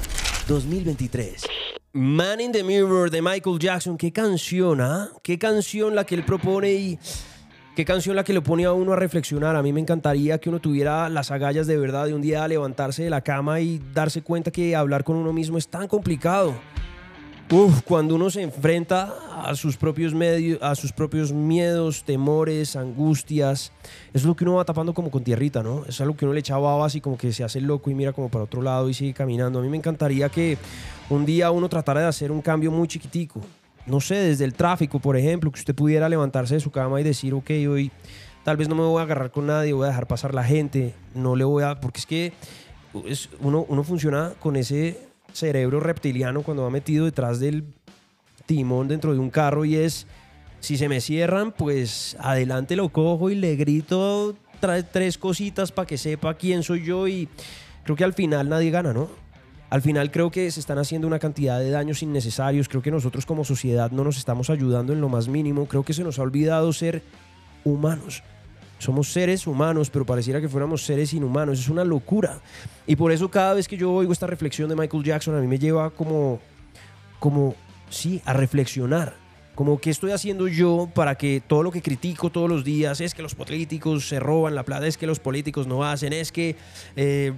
[0.49, 1.47] 2023.
[1.93, 3.97] Man in the Mirror de Michael Jackson.
[3.97, 5.09] Qué canción, ¿ah?
[5.23, 6.99] Qué canción la que él propone y
[7.77, 9.55] qué canción la que lo pone a uno a reflexionar.
[9.55, 13.05] A mí me encantaría que uno tuviera las agallas de verdad de un día levantarse
[13.05, 16.57] de la cama y darse cuenta que hablar con uno mismo es tan complicado.
[17.53, 19.15] Uf, cuando uno se enfrenta
[19.45, 23.73] a sus propios medios, a sus propios miedos, temores, angustias,
[24.13, 25.85] es lo que uno va tapando como con tierrita, ¿no?
[25.87, 28.13] Es algo que uno le echa babas y como que se hace loco y mira
[28.13, 29.59] como para otro lado y sigue caminando.
[29.59, 30.57] A mí me encantaría que
[31.11, 33.41] un día uno tratara de hacer un cambio muy chiquitico.
[33.87, 37.05] No sé, desde el tráfico, por ejemplo, que usted pudiera levantarse de su cama y
[37.05, 37.91] decir, ok, hoy
[38.43, 40.95] tal vez no me voy a agarrar con nadie, voy a dejar pasar la gente,
[41.15, 41.81] no le voy a...
[41.81, 42.33] Porque es que
[43.41, 44.99] uno, uno funciona con ese
[45.35, 47.65] cerebro reptiliano cuando va metido detrás del
[48.47, 50.07] timón dentro de un carro y es,
[50.61, 54.37] si se me cierran, pues adelante lo cojo y le grito
[54.93, 57.29] tres cositas para que sepa quién soy yo y
[57.85, 59.09] creo que al final nadie gana, ¿no?
[59.71, 63.27] Al final creo que se están haciendo una cantidad de daños innecesarios, creo que nosotros
[63.27, 66.23] como sociedad no nos estamos ayudando en lo más mínimo, creo que se nos ha
[66.23, 67.03] olvidado ser
[67.65, 68.23] humanos.
[68.79, 71.59] Somos seres humanos, pero pareciera que fuéramos seres inhumanos.
[71.59, 72.39] Es una locura.
[72.87, 75.47] Y por eso cada vez que yo oigo esta reflexión de Michael Jackson, a mí
[75.47, 76.39] me lleva como,
[77.19, 77.55] como,
[77.95, 79.15] sí, a reflexionar.
[79.55, 83.15] Como qué estoy haciendo yo para que todo lo que critico todos los días es
[83.15, 86.57] que los políticos se roban la plata, es que los políticos no hacen, es que...
[86.97, 87.33] eh,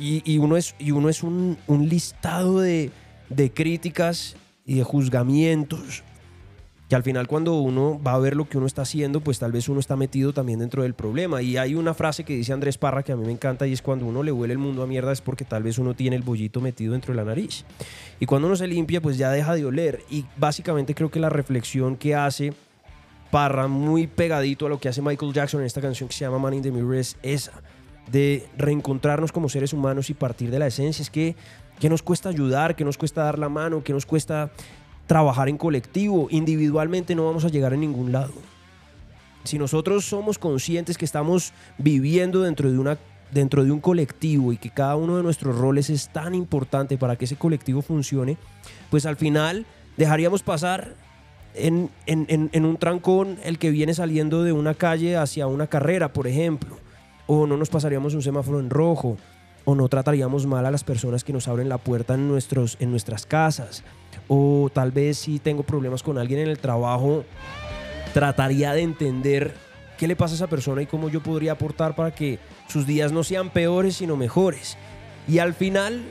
[0.00, 2.92] y, uno es, y uno es un, un listado de,
[3.30, 6.04] de críticas y de juzgamientos
[6.88, 9.52] que al final cuando uno va a ver lo que uno está haciendo, pues tal
[9.52, 11.42] vez uno está metido también dentro del problema.
[11.42, 13.82] Y hay una frase que dice Andrés Parra que a mí me encanta y es
[13.82, 16.22] cuando uno le huele el mundo a mierda es porque tal vez uno tiene el
[16.22, 17.66] bollito metido dentro de la nariz.
[18.20, 20.02] Y cuando uno se limpia, pues ya deja de oler.
[20.08, 22.54] Y básicamente creo que la reflexión que hace
[23.30, 26.38] Parra, muy pegadito a lo que hace Michael Jackson en esta canción que se llama
[26.38, 27.52] Man in the Mirror, es esa,
[28.10, 31.02] de reencontrarnos como seres humanos y partir de la esencia.
[31.02, 31.36] Es que,
[31.78, 34.50] que nos cuesta ayudar, que nos cuesta dar la mano, que nos cuesta
[35.08, 36.28] trabajar en colectivo.
[36.30, 38.34] Individualmente no vamos a llegar a ningún lado.
[39.42, 42.96] Si nosotros somos conscientes que estamos viviendo dentro de,
[43.32, 47.16] dentro de un colectivo y que cada uno de nuestros roles es tan importante para
[47.16, 48.36] que ese colectivo funcione,
[48.90, 49.66] pues al final
[49.96, 50.94] dejaríamos pasar
[51.54, 55.66] en, en- en- en un trancón el que viene saliendo de una calle hacia una
[55.66, 56.76] carrera, por ejemplo.
[57.26, 59.16] O no nos pasaríamos un semáforo en rojo.
[59.64, 62.90] O no trataríamos mal a las personas que nos abren la puerta en, nuestros, en
[62.90, 63.82] nuestras casas.
[64.28, 67.24] O tal vez si tengo problemas con alguien en el trabajo,
[68.12, 69.54] trataría de entender
[69.96, 72.38] qué le pasa a esa persona y cómo yo podría aportar para que
[72.68, 74.76] sus días no sean peores, sino mejores.
[75.26, 76.02] Y al final,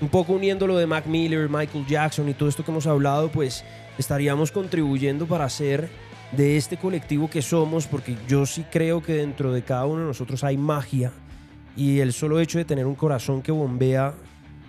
[0.00, 3.30] un poco uniendo lo de Mac Miller, Michael Jackson y todo esto que hemos hablado,
[3.30, 3.64] pues
[3.98, 5.88] estaríamos contribuyendo para hacer
[6.32, 10.06] de este colectivo que somos, porque yo sí creo que dentro de cada uno de
[10.06, 11.12] nosotros hay magia
[11.76, 14.14] y el solo hecho de tener un corazón que bombea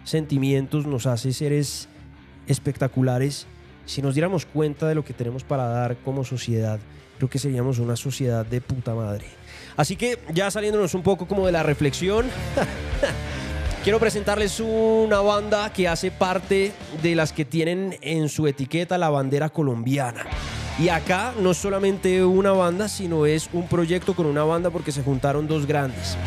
[0.04, 1.88] sentimientos nos hace seres
[2.48, 3.48] espectaculares.
[3.86, 6.80] Si nos diéramos cuenta de lo que tenemos para dar como sociedad,
[7.18, 9.26] creo que seríamos una sociedad de puta madre.
[9.76, 12.28] Así que ya saliéndonos un poco como de la reflexión,
[13.84, 16.72] quiero presentarles una banda que hace parte
[17.02, 20.26] de las que tienen en su etiqueta la bandera colombiana.
[20.80, 25.04] Y acá no solamente una banda, sino es un proyecto con una banda porque se
[25.04, 26.18] juntaron dos grandes.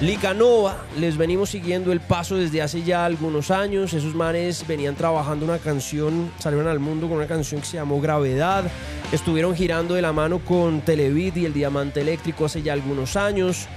[0.00, 3.92] Licanova, les venimos siguiendo el paso desde hace ya algunos años.
[3.92, 8.00] Esos manes venían trabajando una canción, salieron al mundo con una canción que se llamó
[8.00, 8.64] Gravedad.
[9.12, 13.68] Estuvieron girando de la mano con Televid y el Diamante Eléctrico hace ya algunos años.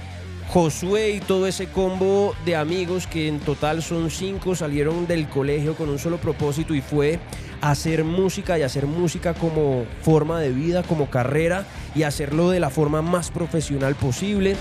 [0.48, 5.74] Josué y todo ese combo de amigos que en total son cinco salieron del colegio
[5.74, 7.18] con un solo propósito y fue
[7.70, 12.68] hacer música y hacer música como forma de vida, como carrera y hacerlo de la
[12.68, 14.54] forma más profesional posible.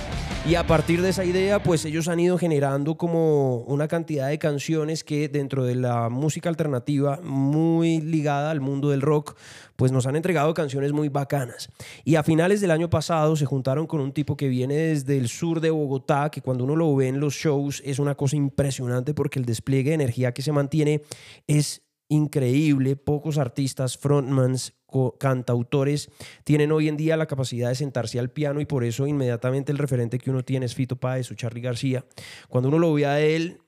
[0.47, 4.39] Y a partir de esa idea, pues ellos han ido generando como una cantidad de
[4.39, 9.35] canciones que dentro de la música alternativa, muy ligada al mundo del rock,
[9.75, 11.69] pues nos han entregado canciones muy bacanas.
[12.05, 15.27] Y a finales del año pasado se juntaron con un tipo que viene desde el
[15.27, 19.13] sur de Bogotá, que cuando uno lo ve en los shows es una cosa impresionante
[19.13, 21.01] porque el despliegue de energía que se mantiene
[21.47, 21.82] es
[22.13, 22.95] increíble.
[22.95, 24.73] Pocos artistas, frontmans,
[25.19, 26.09] cantautores
[26.43, 29.77] tienen hoy en día la capacidad de sentarse al piano y por eso inmediatamente el
[29.77, 32.05] referente que uno tiene es Fito Páez o Charly García.
[32.47, 33.61] Cuando uno lo ve a él,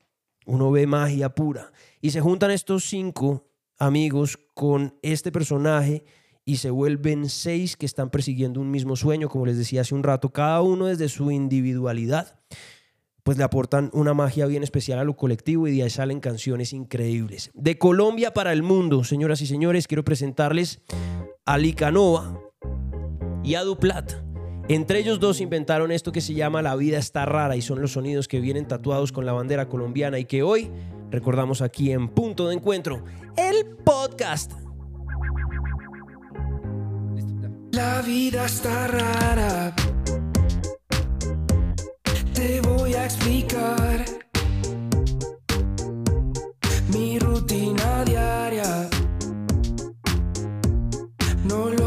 [0.46, 1.72] uno ve magia pura.
[2.00, 3.48] Y se juntan estos cinco
[3.78, 6.04] amigos con este personaje
[6.44, 10.04] y se vuelven seis que están persiguiendo un mismo sueño, como les decía hace un
[10.04, 12.38] rato, cada uno desde su individualidad
[13.26, 16.72] pues le aportan una magia bien especial a lo colectivo y de ahí salen canciones
[16.72, 17.50] increíbles.
[17.54, 20.80] De Colombia para el mundo, señoras y señores, quiero presentarles
[21.44, 22.40] a Licanova
[23.42, 24.12] y a Duplat.
[24.68, 27.90] Entre ellos dos inventaron esto que se llama La vida está rara y son los
[27.90, 30.70] sonidos que vienen tatuados con la bandera colombiana y que hoy
[31.10, 33.02] recordamos aquí en Punto de Encuentro,
[33.36, 34.52] el podcast.
[37.72, 39.74] La vida está rara
[42.36, 44.04] te voy a explicar
[46.88, 48.90] mi rutina diaria.
[51.44, 51.85] No lo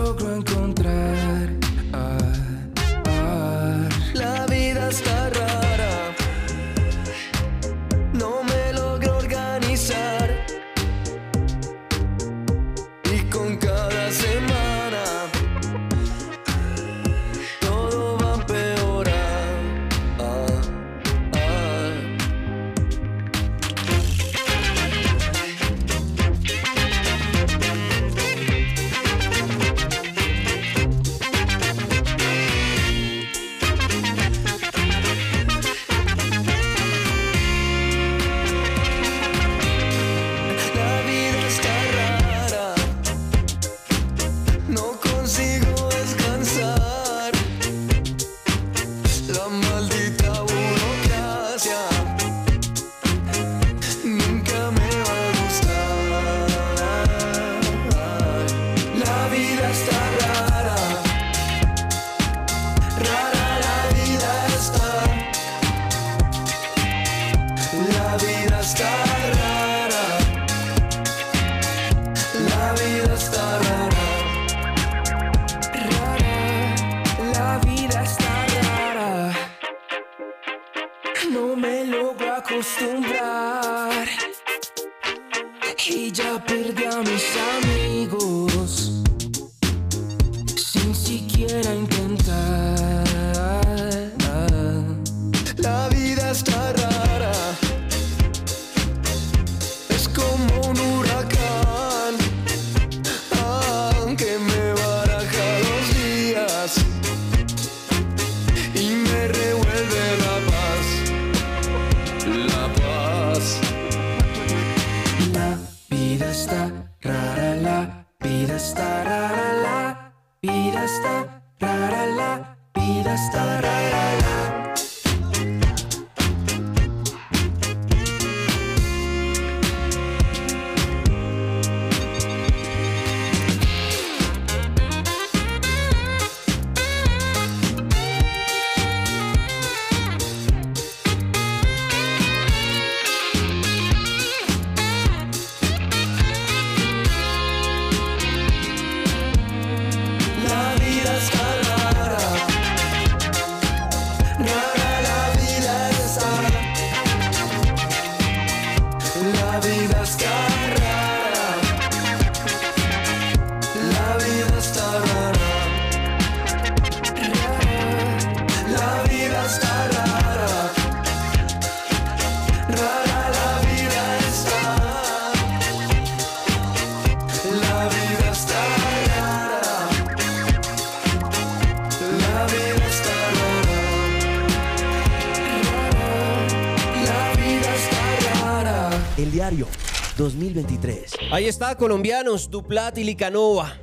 [191.39, 193.77] Ahí está, colombianos, Duplat y Licanova.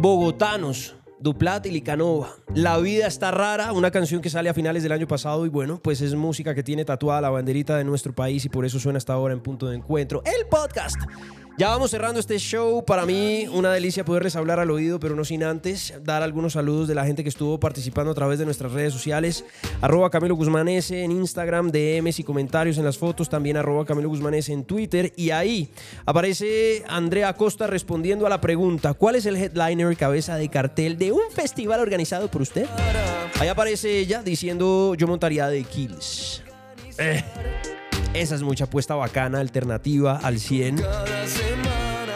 [0.00, 2.30] Bogotanos, Duplat y Licanova.
[2.54, 5.78] La vida está rara, una canción que sale a finales del año pasado y bueno,
[5.82, 8.96] pues es música que tiene tatuada la banderita de nuestro país y por eso suena
[8.96, 10.22] hasta ahora en punto de encuentro.
[10.24, 10.96] El podcast.
[11.58, 12.84] Ya vamos cerrando este show.
[12.84, 16.86] Para mí, una delicia poderles hablar al oído, pero no sin antes dar algunos saludos
[16.86, 19.42] de la gente que estuvo participando a través de nuestras redes sociales.
[19.80, 23.30] Arroba Camilo Guzmán en Instagram, DMs y comentarios en las fotos.
[23.30, 25.14] También arroba Camilo Guzmán en Twitter.
[25.16, 25.70] Y ahí
[26.04, 31.12] aparece Andrea Costa respondiendo a la pregunta: ¿Cuál es el headliner cabeza de cartel de
[31.12, 32.66] un festival organizado por usted?
[33.40, 36.42] Ahí aparece ella diciendo: Yo montaría de Kills.
[36.98, 37.24] Eh,
[38.20, 40.82] esa es mucha apuesta bacana, alternativa al 100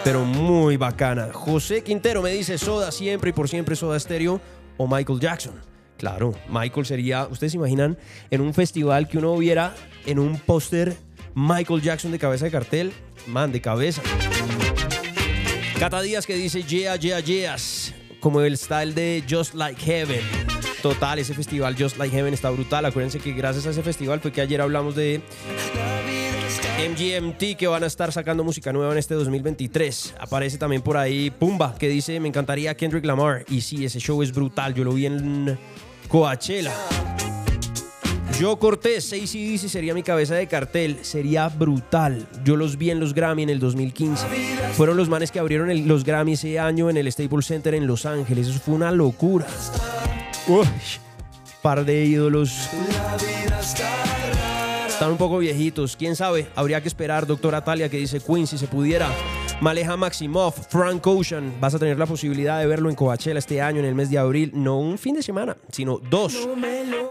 [0.05, 1.29] pero muy bacana.
[1.33, 4.41] José Quintero me dice Soda siempre y por siempre Soda Stereo
[4.77, 5.55] o Michael Jackson.
[5.99, 7.99] Claro, Michael sería, ustedes se imaginan,
[8.31, 9.75] en un festival que uno viera
[10.07, 10.97] en un póster
[11.35, 12.93] Michael Jackson de cabeza de cartel,
[13.27, 14.01] man, de cabeza.
[15.79, 20.23] Cata Díaz que dice Yeah, yeah, yes, como el style de Just Like Heaven.
[20.83, 22.87] Total, ese festival Just Like Heaven está brutal.
[22.87, 25.21] Acuérdense que gracias a ese festival fue que ayer hablamos de
[26.81, 30.15] MGMT que van a estar sacando música nueva en este 2023.
[30.19, 33.45] Aparece también por ahí Pumba que dice me encantaría Kendrick Lamar.
[33.51, 34.73] Y sí, ese show es brutal.
[34.73, 35.59] Yo lo vi en
[36.09, 36.73] Coachella.
[38.39, 41.01] Yo Cortés, ACDC sería mi cabeza de cartel.
[41.03, 42.27] Sería brutal.
[42.45, 44.27] Yo los vi en los Grammy en el 2015.
[44.75, 48.07] Fueron los manes que abrieron los Grammy ese año en el Staples Center en Los
[48.07, 48.49] Ángeles.
[48.49, 49.47] Eso fue una locura.
[50.49, 50.67] Uy,
[51.61, 52.71] par de ídolos.
[55.01, 56.47] Están un poco viejitos, quién sabe.
[56.55, 59.09] Habría que esperar, doctora Talia, que dice Queen, si se pudiera.
[59.63, 61.55] Maleja Maximoff, Frank Ocean.
[61.59, 64.19] Vas a tener la posibilidad de verlo en Coachella este año, en el mes de
[64.19, 64.51] abril.
[64.55, 66.47] No un fin de semana, sino dos.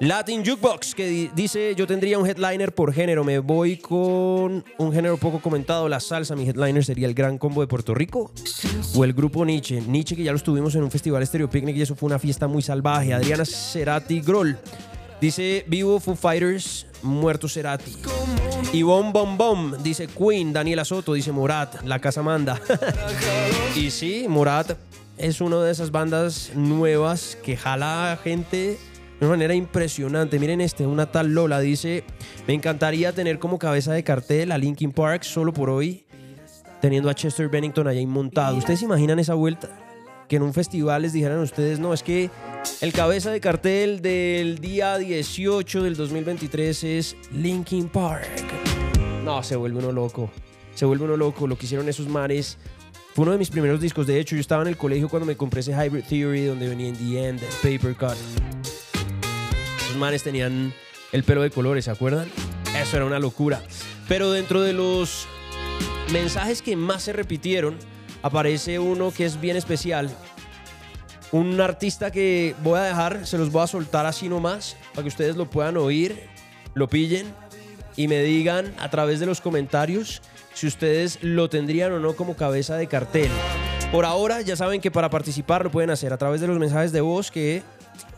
[0.01, 3.23] Latin Jukebox, que di- dice: Yo tendría un headliner por género.
[3.23, 6.35] Me voy con un género poco comentado, la salsa.
[6.35, 8.31] Mi headliner sería el Gran Combo de Puerto Rico
[8.95, 9.81] o el grupo Nietzsche.
[9.81, 12.47] Nietzsche, que ya lo tuvimos en un festival Stereo Picnic y eso fue una fiesta
[12.47, 13.15] muy salvaje.
[13.15, 14.59] Adriana Cerati Groll.
[15.21, 17.93] Dice Vivo Foo Fighters, muerto Cerati.
[18.71, 22.59] Y Bom Bom dice Queen, Daniela Soto, dice Morat, La Casa Manda.
[23.75, 24.77] y sí, Morat
[25.17, 28.77] es una de esas bandas nuevas que jala a gente
[29.19, 30.39] de una manera impresionante.
[30.39, 32.05] Miren este, una tal Lola dice,
[32.47, 36.05] me encantaría tener como cabeza de cartel a Linkin Park solo por hoy,
[36.79, 38.55] teniendo a Chester Bennington allá montado.
[38.55, 39.88] ¿Ustedes se imaginan esa vuelta?
[40.29, 42.29] Que en un festival les dijeran a ustedes, no, es que
[42.81, 48.27] el cabeza de cartel del día 18 del 2023 es Linkin Park.
[49.25, 50.29] No, se vuelve uno loco.
[50.75, 51.47] Se vuelve uno loco.
[51.47, 52.59] Lo que hicieron esos mares.
[53.15, 54.05] Fue uno de mis primeros discos.
[54.05, 56.93] De hecho, yo estaba en el colegio cuando me compré ese Hybrid Theory, donde venía
[56.93, 58.17] the End, Paper Cut.
[59.81, 60.71] Esos manes tenían
[61.11, 62.29] el pelo de colores, ¿se acuerdan?
[62.79, 63.63] Eso era una locura.
[64.07, 65.27] Pero dentro de los
[66.13, 67.77] mensajes que más se repitieron,
[68.21, 70.09] aparece uno que es bien especial.
[71.31, 75.09] Un artista que voy a dejar, se los voy a soltar así nomás, para que
[75.09, 76.27] ustedes lo puedan oír,
[76.73, 77.27] lo pillen
[77.95, 80.21] y me digan a través de los comentarios
[80.53, 83.29] si ustedes lo tendrían o no como cabeza de cartel.
[83.91, 86.91] Por ahora ya saben que para participar lo pueden hacer a través de los mensajes
[86.91, 87.63] de voz que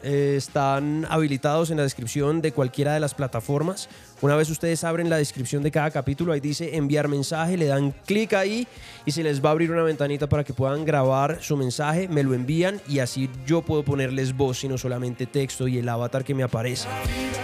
[0.04, 3.88] eh, están habilitados en la descripción de cualquiera de las plataformas
[4.22, 7.90] Una vez ustedes abren la descripción de cada capítulo, ahí dice enviar mensaje, le dan
[8.06, 8.68] clic ahí
[9.04, 12.22] y se les va a abrir una ventanita para que puedan grabar su mensaje, me
[12.22, 16.24] lo envían y así yo puedo ponerles voz y no solamente texto y el avatar
[16.24, 16.88] que me aparece.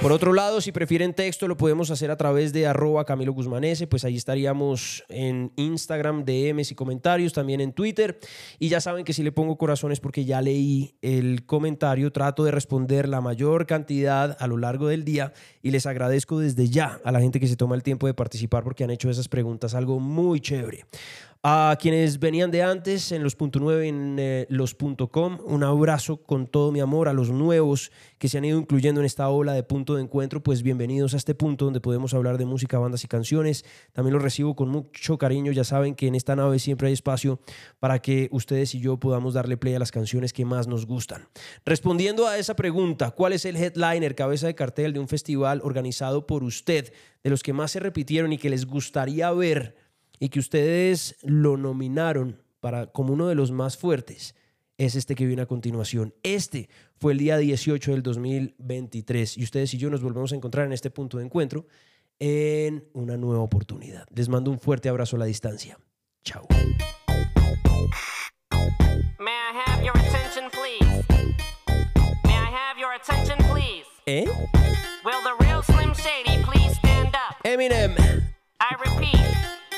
[0.03, 3.63] Por otro lado, si prefieren texto, lo podemos hacer a través de arroba Camilo Guzmán
[3.63, 8.19] S, pues ahí estaríamos en Instagram, DMs y comentarios, también en Twitter.
[8.59, 12.51] Y ya saben que si le pongo corazones porque ya leí el comentario, trato de
[12.51, 15.33] responder la mayor cantidad a lo largo del día
[15.63, 18.64] y les agradezco desde ya a la gente que se toma el tiempo de participar
[18.64, 20.85] porque han hecho esas preguntas, algo muy chévere.
[21.43, 24.47] A quienes venían de antes en los .9 en eh,
[25.45, 29.05] un abrazo con todo mi amor a los nuevos que se han ido incluyendo en
[29.05, 32.45] esta ola de punto de encuentro, pues bienvenidos a este punto donde podemos hablar de
[32.45, 33.65] música, bandas y canciones.
[33.93, 37.39] También los recibo con mucho cariño, ya saben que en esta nave siempre hay espacio
[37.80, 41.27] para que ustedes y yo podamos darle play a las canciones que más nos gustan.
[41.65, 46.26] Respondiendo a esa pregunta, ¿cuál es el headliner, cabeza de cartel de un festival organizado
[46.26, 46.91] por usted,
[47.23, 49.86] de los que más se repitieron y que les gustaría ver?
[50.19, 54.35] Y que ustedes lo nominaron para, como uno de los más fuertes,
[54.77, 56.14] es este que viene a continuación.
[56.23, 60.65] Este fue el día 18 del 2023 y ustedes y yo nos volvemos a encontrar
[60.65, 61.65] en este punto de encuentro
[62.19, 64.06] en una nueva oportunidad.
[64.14, 65.77] Les mando un fuerte abrazo a la distancia.
[66.23, 66.48] Chao.
[74.10, 74.23] ¿Eh?
[75.03, 77.35] Will the real Slim Shady please stand up?
[77.44, 77.94] Eminem.
[78.61, 79.19] I repeat,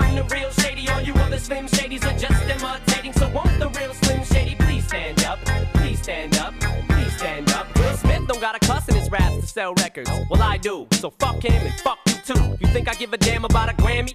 [0.00, 0.88] I'm the real Shady.
[0.88, 3.12] All you other Slim Shadys are just imitating.
[3.12, 5.38] So won't the real Slim Shady please stand up?
[5.74, 6.54] Please stand up,
[6.88, 7.74] please stand up.
[7.76, 10.10] Will Smith don't got a cuss in his raps to sell records.
[10.30, 10.86] Well, I do.
[10.92, 12.56] So fuck him and fuck you too.
[12.60, 14.14] You think I give a damn about a Grammy?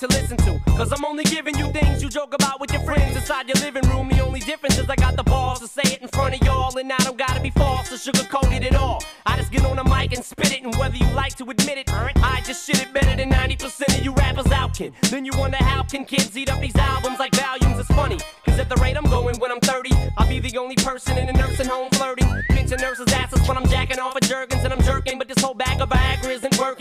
[0.00, 3.14] to listen to, cause I'm only giving you things you joke about with your friends
[3.14, 4.08] inside your living room.
[4.08, 6.74] The only difference is I got the balls to say it in front of y'all,
[6.78, 9.04] and I don't gotta be false or sugarcoated at all.
[9.26, 11.76] I just get on the mic and spit it, and whether you like to admit
[11.76, 14.94] it, I just shit it better than 90% of you rappers out, kid.
[15.10, 17.78] Then you wonder how can kids eat up these albums like volumes?
[17.78, 20.76] It's funny, cause at the rate I'm going when I'm 30, I'll be the only
[20.76, 22.26] person in a nursing home flirting.
[22.48, 25.54] Pinching nurses' asses when I'm jacking off of Jergens and I'm jerking, but this whole
[25.54, 26.79] bag of Viagra isn't working.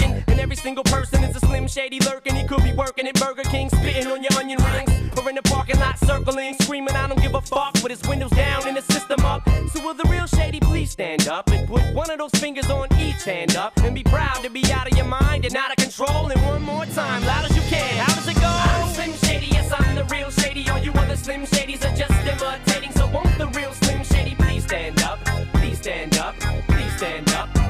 [0.62, 2.36] Single person is a slim shady lurking.
[2.36, 5.42] He could be working at Burger King, spitting on your onion rings, or in the
[5.44, 8.84] parking lot circling, screaming, I don't give a fuck, with his windows down and his
[8.86, 9.48] system up.
[9.72, 12.90] So will the real shady please stand up and put one of those fingers on
[13.00, 15.78] each hand up and be proud to be out of your mind and out of
[15.78, 16.28] control.
[16.28, 17.96] And one more time, loud as you can.
[17.96, 18.48] How does it go?
[18.48, 20.70] I'm Slim Shady, yes, I'm the real shady.
[20.70, 22.92] All you other Slim Shadys are just imitating.
[22.92, 25.24] So won't the real Slim Shady please stand up?
[25.54, 26.38] Please stand up,
[26.68, 27.48] please stand up.
[27.56, 27.70] Fuck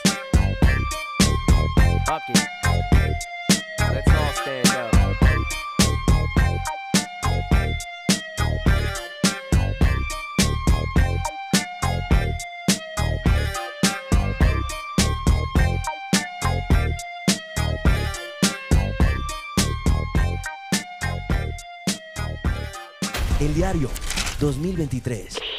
[2.11, 2.39] It.
[3.79, 4.91] Let's all stand up.
[23.39, 23.89] El diario
[24.39, 25.50] 2023.